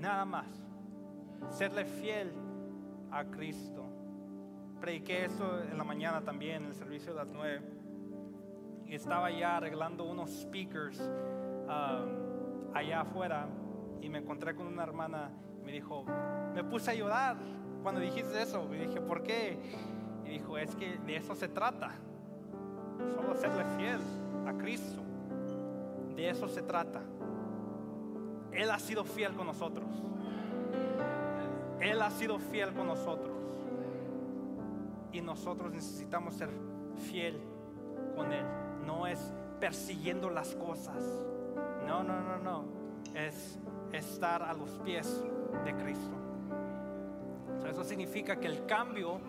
Nada 0.00 0.24
más. 0.24 0.46
Serle 1.50 1.84
fiel 1.84 2.32
a 3.10 3.24
Cristo. 3.24 3.84
Prediqué 4.80 5.24
eso 5.24 5.62
en 5.62 5.76
la 5.76 5.84
mañana 5.84 6.20
también, 6.22 6.62
en 6.62 6.68
el 6.68 6.74
servicio 6.74 7.12
de 7.12 7.18
las 7.18 7.28
nueve. 7.28 7.77
Y 8.88 8.94
estaba 8.94 9.30
ya 9.30 9.58
arreglando 9.58 10.04
unos 10.04 10.30
speakers 10.30 10.98
um, 10.98 12.74
allá 12.74 13.02
afuera 13.02 13.46
y 14.00 14.08
me 14.08 14.18
encontré 14.18 14.54
con 14.54 14.66
una 14.66 14.82
hermana 14.82 15.30
me 15.68 15.74
dijo, 15.74 16.02
me 16.54 16.64
puse 16.64 16.92
a 16.92 16.94
llorar 16.94 17.36
cuando 17.82 18.00
dijiste 18.00 18.40
eso. 18.40 18.66
Y 18.72 18.78
dije, 18.78 19.02
¿por 19.02 19.22
qué? 19.22 19.58
Y 20.24 20.30
dijo, 20.30 20.56
es 20.56 20.74
que 20.74 20.96
de 20.96 21.16
eso 21.16 21.34
se 21.34 21.46
trata. 21.46 21.90
Solo 23.14 23.34
serle 23.34 23.66
fiel 23.76 24.00
a 24.46 24.54
Cristo. 24.54 25.02
De 26.16 26.30
eso 26.30 26.48
se 26.48 26.62
trata. 26.62 27.02
Él 28.50 28.70
ha 28.70 28.78
sido 28.78 29.04
fiel 29.04 29.34
con 29.34 29.46
nosotros. 29.46 29.90
Él 31.80 32.00
ha 32.00 32.10
sido 32.10 32.38
fiel 32.38 32.72
con 32.72 32.86
nosotros. 32.86 33.36
Y 35.12 35.20
nosotros 35.20 35.70
necesitamos 35.70 36.32
ser 36.32 36.48
fiel 37.10 37.38
con 38.16 38.32
Él. 38.32 38.46
No 38.88 39.06
es 39.06 39.18
persiguiendo 39.60 40.30
las 40.30 40.54
cosas. 40.54 40.96
No, 41.86 42.02
no, 42.02 42.22
no, 42.22 42.38
no. 42.38 42.64
Es 43.14 43.58
estar 43.92 44.42
a 44.42 44.54
los 44.54 44.70
pies 44.78 45.22
de 45.66 45.74
Cristo. 45.74 46.16
Eso 47.70 47.84
significa 47.84 48.36
que 48.36 48.46
el 48.46 48.64
cambio 48.64 49.20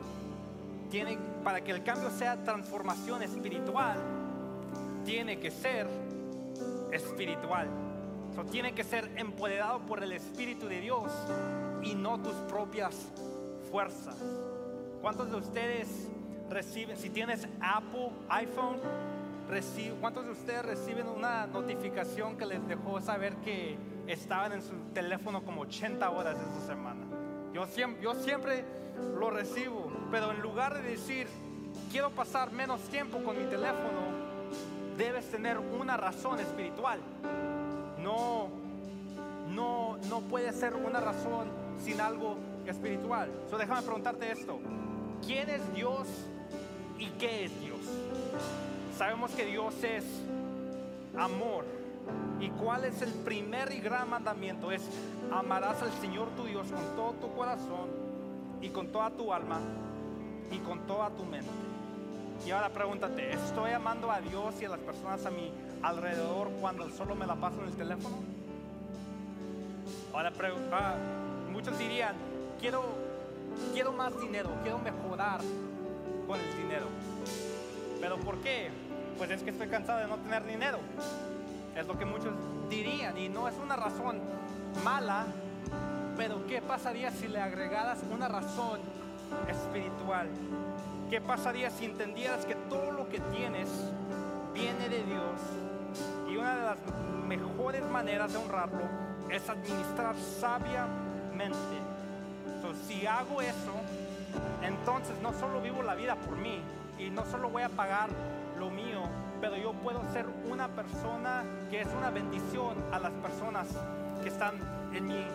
tiene, 0.89 1.17
para 1.43 1.61
que 1.61 1.71
el 1.71 1.83
cambio 1.83 2.09
sea 2.09 2.41
transformación 2.41 3.21
espiritual, 3.21 3.97
tiene 5.03 5.41
que 5.41 5.51
ser 5.51 5.87
espiritual. 6.93 7.67
Eso 8.31 8.45
tiene 8.45 8.73
que 8.73 8.85
ser 8.85 9.11
empoderado 9.17 9.79
por 9.79 10.01
el 10.01 10.13
Espíritu 10.13 10.69
de 10.69 10.79
Dios 10.79 11.11
y 11.83 11.95
no 11.95 12.17
tus 12.21 12.35
propias 12.47 12.95
fuerzas. 13.69 14.15
¿Cuántos 15.01 15.29
de 15.29 15.35
ustedes 15.35 16.07
reciben, 16.49 16.95
si 16.97 17.09
tienes 17.09 17.45
Apple, 17.59 18.11
iPhone, 18.29 18.77
¿cuántos 19.99 20.25
de 20.25 20.31
ustedes 20.31 20.63
reciben 20.63 21.07
una 21.07 21.47
notificación 21.47 22.37
que 22.37 22.45
les 22.45 22.67
dejó 22.67 23.01
saber 23.01 23.35
que 23.37 23.77
estaban 24.07 24.51
en 24.53 24.61
su 24.61 24.75
teléfono 24.93 25.43
como 25.43 25.61
80 25.61 26.09
horas 26.09 26.35
esta 26.35 26.67
semana. 26.67 27.01
Yo 27.53 27.65
siempre, 27.67 28.03
yo 28.03 28.15
siempre 28.15 28.65
lo 29.17 29.29
recibo, 29.29 29.91
pero 30.11 30.31
en 30.31 30.41
lugar 30.41 30.73
de 30.73 30.81
decir, 30.81 31.27
quiero 31.91 32.09
pasar 32.11 32.51
menos 32.51 32.81
tiempo 32.89 33.19
con 33.23 33.37
mi 33.37 33.45
teléfono, 33.45 34.01
debes 34.97 35.29
tener 35.29 35.57
una 35.57 35.95
razón 35.95 36.39
espiritual. 36.39 36.99
No, 37.99 38.49
no, 39.49 39.97
no 40.09 40.21
puede 40.21 40.51
ser 40.53 40.75
una 40.75 40.99
razón 40.99 41.49
sin 41.79 42.01
algo 42.01 42.37
espiritual. 42.65 43.29
So 43.49 43.57
déjame 43.57 43.81
preguntarte 43.83 44.31
esto. 44.31 44.59
¿Quién 45.25 45.49
es 45.49 45.73
Dios 45.73 46.07
y 46.97 47.07
qué 47.19 47.45
es 47.45 47.61
Dios? 47.61 47.79
Sabemos 48.99 49.31
que 49.31 49.45
Dios 49.45 49.81
es 49.81 50.03
amor 51.17 51.63
¿Y 52.41 52.49
cuál 52.49 52.83
es 52.83 53.01
el 53.01 53.13
primer 53.13 53.71
y 53.71 53.79
gran 53.79 54.09
mandamiento? 54.09 54.73
Es 54.73 54.81
amarás 55.31 55.81
al 55.81 55.93
Señor 56.01 56.27
tu 56.35 56.43
Dios 56.43 56.67
con 56.67 56.95
todo 56.97 57.13
tu 57.13 57.33
corazón 57.33 57.87
y 58.61 58.67
con 58.67 58.87
toda 58.87 59.09
tu 59.11 59.31
alma 59.31 59.61
y 60.51 60.57
con 60.57 60.79
toda 60.85 61.09
tu 61.11 61.23
mente. 61.23 61.49
Y 62.45 62.51
ahora 62.51 62.67
pregúntate, 62.67 63.31
¿estoy 63.31 63.71
amando 63.71 64.11
a 64.11 64.19
Dios 64.19 64.61
y 64.61 64.65
a 64.65 64.69
las 64.69 64.79
personas 64.79 65.25
a 65.25 65.29
mi 65.29 65.49
alrededor 65.81 66.49
cuando 66.59 66.89
solo 66.89 67.15
me 67.15 67.25
la 67.25 67.35
paso 67.35 67.61
en 67.61 67.67
el 67.67 67.75
teléfono? 67.75 68.17
Ahora 70.13 70.33
ah, 70.73 70.95
muchos 71.49 71.79
dirían, 71.79 72.15
quiero, 72.59 72.83
quiero 73.73 73.93
más 73.93 74.19
dinero, 74.19 74.49
quiero 74.61 74.79
mejorar 74.79 75.39
con 76.27 76.37
el 76.37 76.57
dinero. 76.57 76.87
¿Pero 78.01 78.17
por 78.19 78.37
qué? 78.39 78.88
Pues 79.19 79.31
es 79.31 79.43
que 79.43 79.49
estoy 79.49 79.67
cansado 79.67 79.99
de 79.99 80.07
no 80.07 80.15
tener 80.15 80.45
dinero. 80.45 80.79
Es 81.75 81.85
lo 81.85 81.99
que 81.99 82.05
muchos 82.05 82.33
dirían 82.69 83.17
y 83.17 83.27
no 83.27 83.49
es 83.49 83.55
una 83.61 83.75
razón 83.75 84.21
mala, 84.83 85.25
Pero 86.15 86.47
¿qué 86.47 86.61
pasaría 86.61 87.11
si 87.11 87.27
le 87.27 87.41
agregaras 87.41 87.99
una 88.09 88.29
razón 88.29 88.79
espiritual? 89.49 90.29
¿Qué 91.09 91.19
pasaría 91.19 91.69
si 91.69 91.85
entendieras 91.85 92.45
que 92.45 92.55
todo 92.55 92.91
lo 92.91 93.09
que 93.09 93.19
tienes 93.19 93.69
viene 94.53 94.87
de 94.87 95.03
Dios? 95.03 95.41
Y 96.29 96.37
una 96.37 96.55
de 96.55 96.63
las 96.63 96.77
mejores 97.27 97.83
maneras 97.89 98.31
de 98.31 98.37
honrarlo 98.37 98.83
es 99.29 99.49
administrar 99.49 100.15
sabiamente. 100.39 101.57
Entonces, 102.55 102.85
si 102.87 103.05
hago 103.05 103.41
eso, 103.41 103.73
entonces 104.63 105.15
no 105.21 105.33
solo 105.33 105.59
vivo 105.61 105.83
la 105.83 105.95
vida 105.95 106.15
por 106.15 106.37
mí 106.37 106.61
y 106.97 107.09
no 107.09 107.25
solo 107.25 107.49
voy 107.49 107.63
a 107.63 107.69
pagar 107.69 108.09
lo 108.59 108.69
mío, 108.69 109.03
pero 109.39 109.55
yo 109.55 109.73
puedo 109.73 110.03
ser 110.11 110.25
una 110.49 110.67
persona 110.67 111.43
que 111.69 111.81
es 111.81 111.87
una 111.97 112.09
bendición 112.09 112.75
a 112.91 112.99
las 112.99 113.11
personas 113.13 113.67
que 114.21 114.29
están 114.29 114.55
en 114.93 115.07
mi 115.07 115.25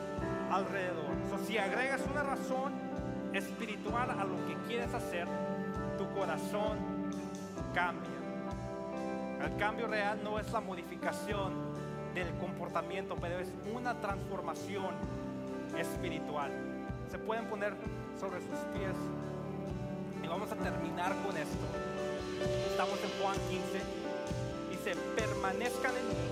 alrededor. 0.50 1.10
So, 1.30 1.38
si 1.46 1.56
agregas 1.56 2.02
una 2.10 2.22
razón 2.22 2.72
espiritual 3.32 4.10
a 4.10 4.24
lo 4.24 4.36
que 4.46 4.54
quieres 4.68 4.92
hacer, 4.92 5.26
tu 5.96 6.08
corazón 6.14 6.78
cambia. 7.74 8.10
El 9.42 9.56
cambio 9.56 9.86
real 9.86 10.20
no 10.22 10.38
es 10.38 10.50
la 10.52 10.60
modificación 10.60 11.52
del 12.14 12.30
comportamiento, 12.38 13.16
pero 13.20 13.38
es 13.38 13.48
una 13.74 13.94
transformación 14.00 14.94
espiritual. 15.78 16.50
Se 17.10 17.18
pueden 17.18 17.46
poner 17.46 17.74
sobre 18.18 18.40
sus 18.40 18.58
pies 18.72 18.94
y 20.22 20.28
vamos 20.28 20.50
a 20.52 20.56
terminar. 20.56 20.73
Estamos 22.84 23.00
en 23.00 23.22
Juan 23.22 23.38
15. 23.48 23.80
Dice, 24.68 24.92
permanezcan 25.16 25.96
en 25.96 26.04
mí 26.04 26.28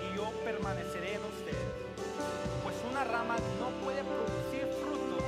y 0.00 0.16
yo 0.16 0.24
permaneceré 0.48 1.20
en 1.20 1.24
ustedes. 1.28 1.68
Pues 2.64 2.74
una 2.90 3.04
rama 3.04 3.36
no 3.60 3.68
puede 3.84 4.00
producir 4.00 4.64
fruto 4.80 5.20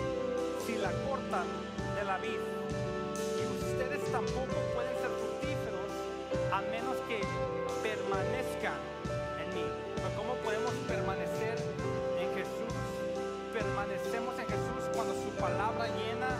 si 0.64 0.80
la 0.80 0.92
cortan 1.04 1.44
de 1.92 2.04
la 2.08 2.16
vid. 2.24 2.40
Y 2.40 3.42
ustedes 3.68 4.00
tampoco 4.10 4.56
pueden 4.72 4.96
ser 4.96 5.12
fructíferos 5.12 5.92
a 6.56 6.62
menos 6.72 6.96
que 7.04 7.20
permanezcan 7.84 8.80
en 9.44 9.48
mí. 9.52 9.68
Pero 9.92 10.08
¿Cómo 10.16 10.40
podemos 10.40 10.72
permanecer 10.88 11.60
en 12.16 12.32
Jesús? 12.32 12.72
Permanecemos 13.52 14.32
en 14.40 14.46
Jesús 14.48 14.88
cuando 14.96 15.12
su 15.20 15.28
palabra 15.36 15.84
llena 16.00 16.32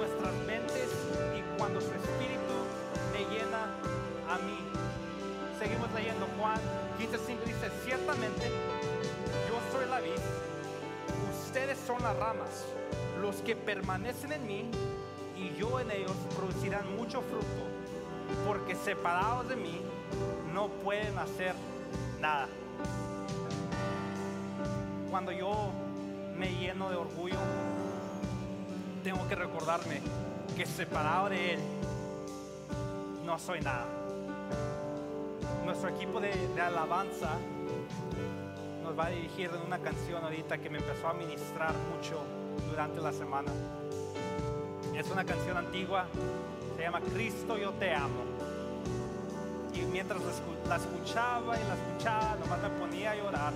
nuestras 0.00 0.32
mentes 0.48 0.88
y 1.36 1.58
cuando 1.58 1.78
su 1.82 1.92
espíritu 1.92 2.27
leyendo 5.98 6.28
Juan 6.38 6.58
15:5 6.98 7.44
dice, 7.44 7.70
ciertamente 7.84 8.46
yo 9.48 9.58
soy 9.72 9.88
la 9.88 10.00
vid, 10.00 10.12
ustedes 11.44 11.76
son 11.86 12.00
las 12.02 12.16
ramas, 12.16 12.66
los 13.20 13.36
que 13.36 13.56
permanecen 13.56 14.32
en 14.32 14.46
mí 14.46 14.70
y 15.36 15.56
yo 15.58 15.80
en 15.80 15.90
ellos 15.90 16.12
producirán 16.36 16.96
mucho 16.96 17.20
fruto, 17.22 18.46
porque 18.46 18.76
separados 18.76 19.48
de 19.48 19.56
mí 19.56 19.80
no 20.54 20.68
pueden 20.68 21.18
hacer 21.18 21.54
nada. 22.20 22.48
Cuando 25.10 25.32
yo 25.32 25.72
me 26.36 26.52
lleno 26.54 26.90
de 26.90 26.96
orgullo, 26.96 27.38
tengo 29.02 29.26
que 29.26 29.34
recordarme 29.34 30.00
que 30.56 30.64
separado 30.64 31.30
de 31.30 31.54
Él 31.54 31.60
no 33.24 33.38
soy 33.38 33.60
nada. 33.60 33.86
Nuestro 35.68 35.90
equipo 35.90 36.18
de, 36.18 36.32
alabanza 36.62 37.28
nos 38.82 38.98
va 38.98 39.04
a 39.04 39.10
dirigir 39.10 39.50
en 39.54 39.60
una 39.66 39.78
canción 39.78 40.24
ahorita 40.24 40.56
que 40.56 40.70
me 40.70 40.78
empezó 40.78 41.08
a 41.08 41.12
ministrar 41.12 41.74
mucho 41.94 42.22
durante 42.70 43.02
la 43.02 43.12
semana. 43.12 43.52
Es 44.96 45.10
una 45.10 45.26
canción 45.26 45.58
antigua, 45.58 46.06
se 46.74 46.82
llama 46.82 47.02
Cristo 47.12 47.58
yo 47.58 47.72
te 47.72 47.92
amo. 47.94 48.22
Y 49.74 49.80
mientras 49.92 50.18
la 50.22 50.32
escu- 50.32 50.68
la 50.70 50.76
escuchaba 50.76 51.54
y 51.58 51.64
la 51.64 51.74
escuchaba, 51.74 52.36
nomás 52.42 52.62
me 52.62 52.70
ponía 52.70 53.10
a 53.10 53.16
llorar. 53.16 53.52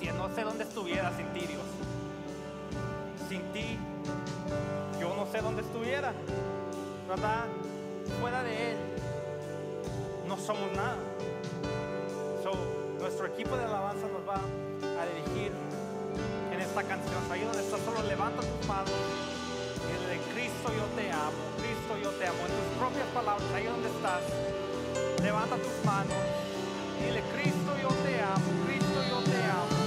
Si 0.00 0.06
no 0.06 0.28
sé 0.34 0.42
dónde 0.42 0.64
estuviera 0.64 1.16
sin 1.16 1.26
ti, 1.34 1.46
Dios. 1.46 1.62
Sin 3.28 3.42
ti, 3.52 3.78
yo 5.00 5.14
no 5.14 5.24
sé 5.30 5.40
dónde 5.40 5.62
estuviera. 5.62 6.12
¿Verdad? 7.08 7.44
Fuera 8.20 8.42
de 8.42 8.72
Él, 8.72 8.76
somos 10.44 10.70
nada. 10.72 10.98
So, 12.42 12.52
nuestro 12.98 13.26
equipo 13.26 13.56
de 13.56 13.64
alabanza 13.64 14.06
nos 14.08 14.26
va 14.28 14.40
a 14.40 15.06
dirigir 15.06 15.52
en 16.52 16.60
esta 16.60 16.82
canción. 16.82 17.18
Estás, 17.58 17.80
solo 17.84 18.02
levanta 18.08 18.40
tus 18.40 18.68
manos 18.68 18.92
y 19.84 19.92
dile, 19.92 20.20
Cristo 20.34 20.72
yo 20.74 20.84
te 20.96 21.10
amo, 21.10 21.38
Cristo 21.58 21.98
yo 22.02 22.10
te 22.18 22.26
amo. 22.26 22.38
En 22.38 22.52
tus 22.52 22.78
propias 22.78 23.08
palabras, 23.14 23.46
ahí 23.54 23.66
donde 23.66 23.88
estás, 23.88 24.22
levanta 25.22 25.56
tus 25.56 25.84
manos 25.84 26.16
dile, 27.00 27.22
Cristo 27.32 27.72
yo 27.80 27.88
te 27.88 28.20
amo, 28.20 28.66
Cristo 28.66 29.02
yo 29.08 29.18
te 29.30 29.42
amo. 29.44 29.77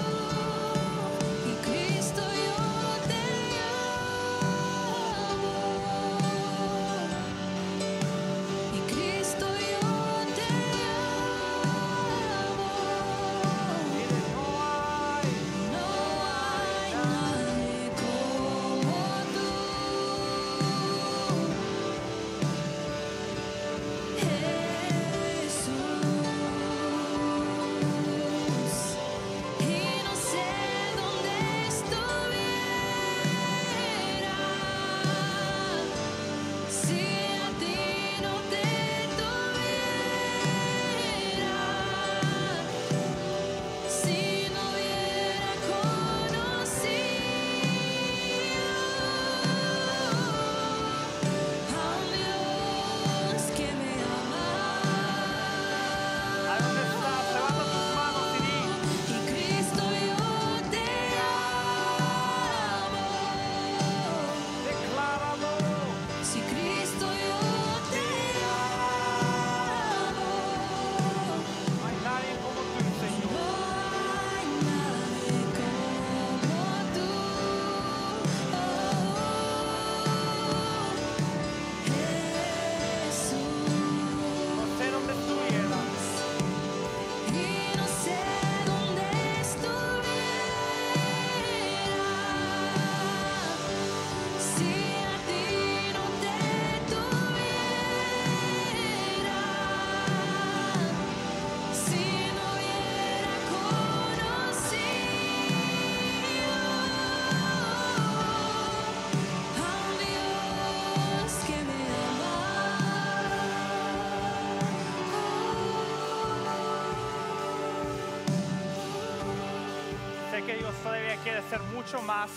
Quiere 121.31 121.47
hacer 121.47 121.61
mucho 121.73 122.01
más 122.01 122.29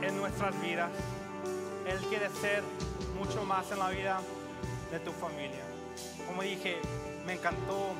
en 0.00 0.16
nuestras 0.16 0.60
vidas. 0.62 0.92
Él 1.88 1.98
quiere 2.08 2.28
ser 2.40 2.62
mucho 3.18 3.44
más 3.44 3.68
en 3.72 3.80
la 3.80 3.88
vida 3.88 4.20
de 4.92 5.00
tu 5.00 5.10
familia. 5.10 5.64
Como 6.28 6.42
dije, 6.42 6.76
me 7.26 7.32
encantó 7.32 7.94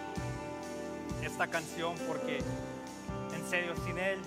esta 1.24 1.48
canción 1.48 1.96
porque 2.06 2.38
en 3.34 3.50
serio 3.50 3.74
sin 3.84 3.98
Él 3.98 4.20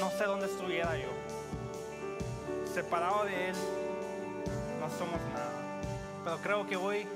no 0.00 0.08
sé 0.12 0.24
dónde 0.24 0.46
estuviera 0.46 0.96
yo. 0.96 1.10
Separado 2.72 3.26
de 3.26 3.50
Él, 3.50 3.56
no 4.80 4.88
somos 4.88 5.20
nada. 5.34 5.52
Pero 6.24 6.38
creo 6.38 6.66
que 6.66 6.76
hoy 6.78 7.06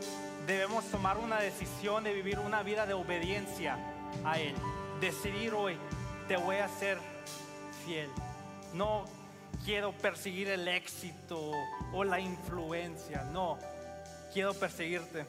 debemos 0.47 0.85
tomar 0.91 1.17
una 1.17 1.41
decisión 1.41 2.05
de 2.05 2.13
vivir 2.13 2.39
una 2.39 2.63
vida 2.63 2.85
de 2.85 2.93
obediencia 2.93 3.79
a 4.27 4.39
Él. 4.39 4.55
Decidir 5.01 5.55
hoy, 5.55 5.79
te 6.29 6.37
voy 6.37 6.57
a 6.57 6.69
ser 6.69 6.99
fiel. 7.87 8.11
No 8.75 9.05
quiero 9.65 9.93
perseguir 9.93 10.49
el 10.49 10.67
éxito 10.69 11.53
o 11.93 12.05
la 12.05 12.21
influencia, 12.21 13.25
no. 13.25 13.59
Quiero 14.33 14.55
perseguirte 14.55 15.27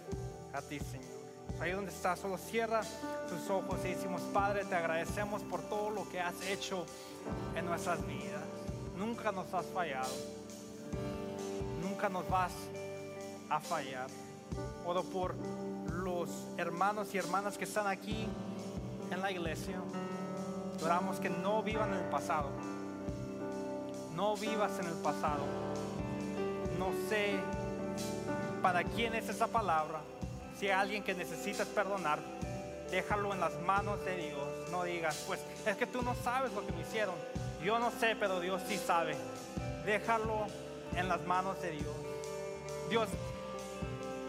a 0.54 0.62
ti, 0.62 0.80
Señor. 0.80 1.14
Ahí 1.60 1.72
donde 1.72 1.92
estás, 1.92 2.20
solo 2.20 2.38
cierra 2.38 2.82
tus 3.30 3.50
ojos 3.50 3.80
y 3.86 3.90
decimos, 3.90 4.22
Padre, 4.34 4.66
te 4.66 4.76
agradecemos 4.76 5.42
por 5.44 5.62
todo 5.62 5.90
lo 5.90 6.10
que 6.10 6.20
has 6.20 6.42
hecho 6.48 6.86
en 7.56 7.66
nuestras 7.66 8.06
vidas. 8.08 8.44
Nunca 8.98 9.32
nos 9.32 9.54
has 9.54 9.66
fallado. 9.68 10.14
Nunca 11.82 12.10
nos 12.10 12.28
vas 12.30 12.54
a 13.50 13.60
fallar. 13.60 14.08
Oro 14.86 15.04
por 15.04 15.36
los 15.92 16.30
hermanos 16.58 17.14
y 17.14 17.18
hermanas 17.18 17.58
que 17.58 17.66
están 17.66 17.88
aquí 17.88 18.28
en 19.12 19.22
la 19.22 19.32
iglesia. 19.32 19.80
Oramos 20.82 21.20
que 21.20 21.30
no 21.30 21.62
vivan 21.62 21.94
en 21.94 22.00
el 22.00 22.10
pasado. 22.10 22.50
No 24.16 24.36
vivas 24.38 24.80
en 24.80 24.86
el 24.86 24.96
pasado. 24.96 25.44
No 26.78 26.92
sé 27.10 27.40
para 28.62 28.84
quién 28.84 29.14
es 29.16 29.30
esa 29.30 29.48
palabra. 29.48 30.00
Si 30.60 30.68
hay 30.68 30.72
alguien 30.72 31.04
que 31.04 31.14
necesitas 31.14 31.68
perdonar, 31.68 32.20
déjalo 32.90 33.34
en 33.34 33.40
las 33.40 33.60
manos 33.62 34.04
de 34.06 34.16
Dios. 34.16 34.48
No 34.72 34.84
digas, 34.84 35.24
pues 35.28 35.40
es 35.66 35.76
que 35.76 35.88
tú 35.88 36.02
no 36.02 36.16
sabes 36.24 36.54
lo 36.54 36.66
que 36.66 36.72
me 36.72 36.82
hicieron. 36.82 37.16
Yo 37.64 37.80
no 37.80 37.92
sé, 37.92 38.16
pero 38.20 38.40
Dios 38.40 38.62
sí 38.68 38.78
sabe. 38.78 39.16
Déjalo 39.86 40.48
en 40.96 41.08
las 41.08 41.22
manos 41.26 41.62
de 41.62 41.72
Dios. 41.72 41.96
Dios, 42.90 43.10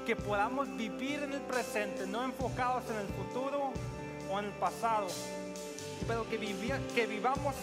que 0.07 0.17
podamos 0.17 0.75
vivir 0.77 1.23
en 1.23 1.33
el 1.33 1.41
presente, 1.43 2.07
no 2.07 2.25
enfocados 2.25 2.85
en 2.91 2.97
el 2.97 3.07
futuro 3.09 3.73
o 4.31 4.39
en 4.39 4.47
el 4.47 4.53
pasado, 4.53 5.07
pero 6.07 6.29
que, 6.29 6.37
vivia- 6.39 6.81
que 6.95 7.07
vivamos 7.07 7.55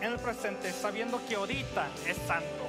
en 0.00 0.12
el 0.12 0.18
presente 0.18 0.72
sabiendo 0.72 1.20
que 1.28 1.36
ahorita 1.36 1.88
es 2.06 2.16
santo. 2.26 2.66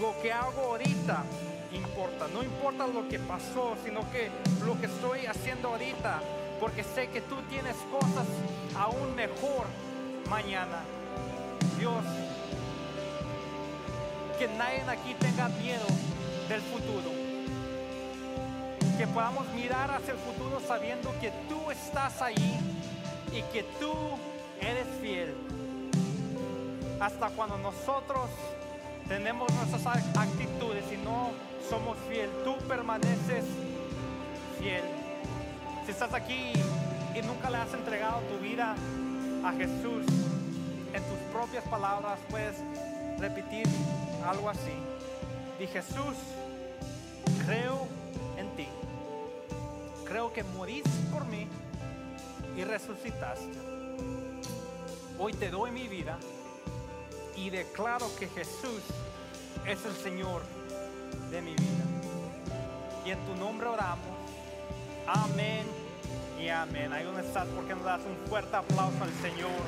Lo 0.00 0.20
que 0.22 0.32
hago 0.32 0.60
ahorita 0.72 1.24
importa, 1.72 2.26
no 2.32 2.42
importa 2.42 2.86
lo 2.86 3.08
que 3.08 3.18
pasó, 3.18 3.76
sino 3.84 4.08
que 4.10 4.30
lo 4.64 4.78
que 4.80 4.86
estoy 4.86 5.26
haciendo 5.26 5.68
ahorita, 5.68 6.20
porque 6.60 6.82
sé 6.84 7.08
que 7.08 7.20
tú 7.20 7.36
tienes 7.50 7.76
cosas 7.90 8.26
aún 8.76 9.14
mejor 9.14 9.66
mañana. 10.28 10.82
Dios, 11.78 12.04
que 14.38 14.48
nadie 14.48 14.82
aquí 14.88 15.14
tenga 15.20 15.48
miedo 15.48 15.86
del 16.48 16.60
futuro 16.60 17.10
que 18.98 19.06
podamos 19.08 19.48
mirar 19.48 19.90
hacia 19.90 20.12
el 20.12 20.20
futuro 20.20 20.60
sabiendo 20.66 21.12
que 21.20 21.32
tú 21.48 21.68
estás 21.72 22.22
ahí 22.22 22.60
y 23.32 23.42
que 23.52 23.64
tú 23.80 23.90
eres 24.66 24.86
fiel. 25.00 25.34
Hasta 27.00 27.28
cuando 27.30 27.58
nosotros 27.58 28.30
tenemos 29.08 29.52
nuestras 29.54 29.84
ac- 29.84 30.16
actitudes 30.18 30.84
y 30.92 30.96
no 30.96 31.30
somos 31.68 31.96
fiel, 32.08 32.30
tú 32.44 32.56
permaneces 32.66 33.44
fiel. 34.58 34.82
Si 35.84 35.90
estás 35.90 36.14
aquí 36.14 36.52
y 37.14 37.22
nunca 37.22 37.50
le 37.50 37.58
has 37.58 37.72
entregado 37.74 38.20
tu 38.20 38.38
vida 38.42 38.74
a 39.44 39.52
Jesús, 39.52 40.04
en 40.94 41.02
tus 41.02 41.18
propias 41.32 41.64
palabras 41.64 42.18
puedes 42.30 42.56
repetir 43.18 43.66
algo 44.26 44.48
así. 44.48 44.72
Di 45.58 45.66
Jesús, 45.66 46.16
creo 47.44 47.86
en 48.38 48.48
ti. 48.56 48.68
Creo 50.06 50.32
que 50.32 50.42
moriste 50.44 50.90
por 51.12 51.24
mí 51.26 51.46
y 52.56 52.64
resucitaste. 52.64 53.73
Hoy 55.26 55.32
te 55.32 55.50
doy 55.50 55.70
mi 55.70 55.88
vida 55.88 56.18
y 57.34 57.48
declaro 57.48 58.14
que 58.18 58.28
Jesús 58.28 58.82
es 59.66 59.82
el 59.86 59.94
Señor 59.94 60.42
de 61.30 61.40
mi 61.40 61.52
vida. 61.52 61.84
Y 63.06 63.10
en 63.12 63.24
tu 63.24 63.34
nombre 63.34 63.68
oramos. 63.68 64.04
Amén 65.06 65.64
y 66.38 66.50
amén. 66.50 66.92
Ahí 66.92 67.04
donde 67.04 67.22
estás, 67.22 67.46
porque 67.56 67.74
nos 67.74 67.84
das 67.84 68.02
un 68.04 68.28
fuerte 68.28 68.54
aplauso 68.54 69.02
al 69.02 69.14
Señor. 69.22 69.62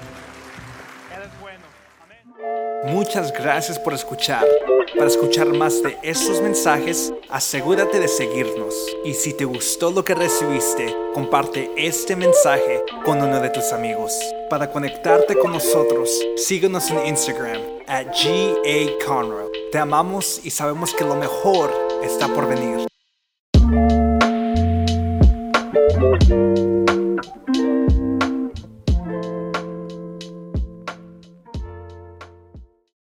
Eres 1.16 1.40
bueno. 1.40 1.64
Amén. 2.04 2.65
Muchas 2.86 3.32
gracias 3.32 3.78
por 3.80 3.94
escuchar. 3.94 4.44
Para 4.96 5.08
escuchar 5.08 5.48
más 5.48 5.82
de 5.82 5.98
estos 6.02 6.40
mensajes, 6.40 7.12
asegúrate 7.28 7.98
de 7.98 8.06
seguirnos. 8.06 8.74
Y 9.04 9.14
si 9.14 9.32
te 9.32 9.44
gustó 9.44 9.90
lo 9.90 10.04
que 10.04 10.14
recibiste, 10.14 10.94
comparte 11.12 11.70
este 11.76 12.14
mensaje 12.14 12.84
con 13.04 13.20
uno 13.20 13.40
de 13.40 13.50
tus 13.50 13.72
amigos. 13.72 14.12
Para 14.48 14.70
conectarte 14.70 15.36
con 15.36 15.52
nosotros, 15.52 16.08
síguenos 16.36 16.88
en 16.90 17.06
Instagram 17.06 17.60
at 17.88 18.06
GA 18.06 19.50
Te 19.72 19.78
amamos 19.78 20.40
y 20.44 20.50
sabemos 20.50 20.94
que 20.94 21.04
lo 21.04 21.16
mejor 21.16 21.72
está 22.04 22.28
por 22.28 22.48
venir. 22.48 22.86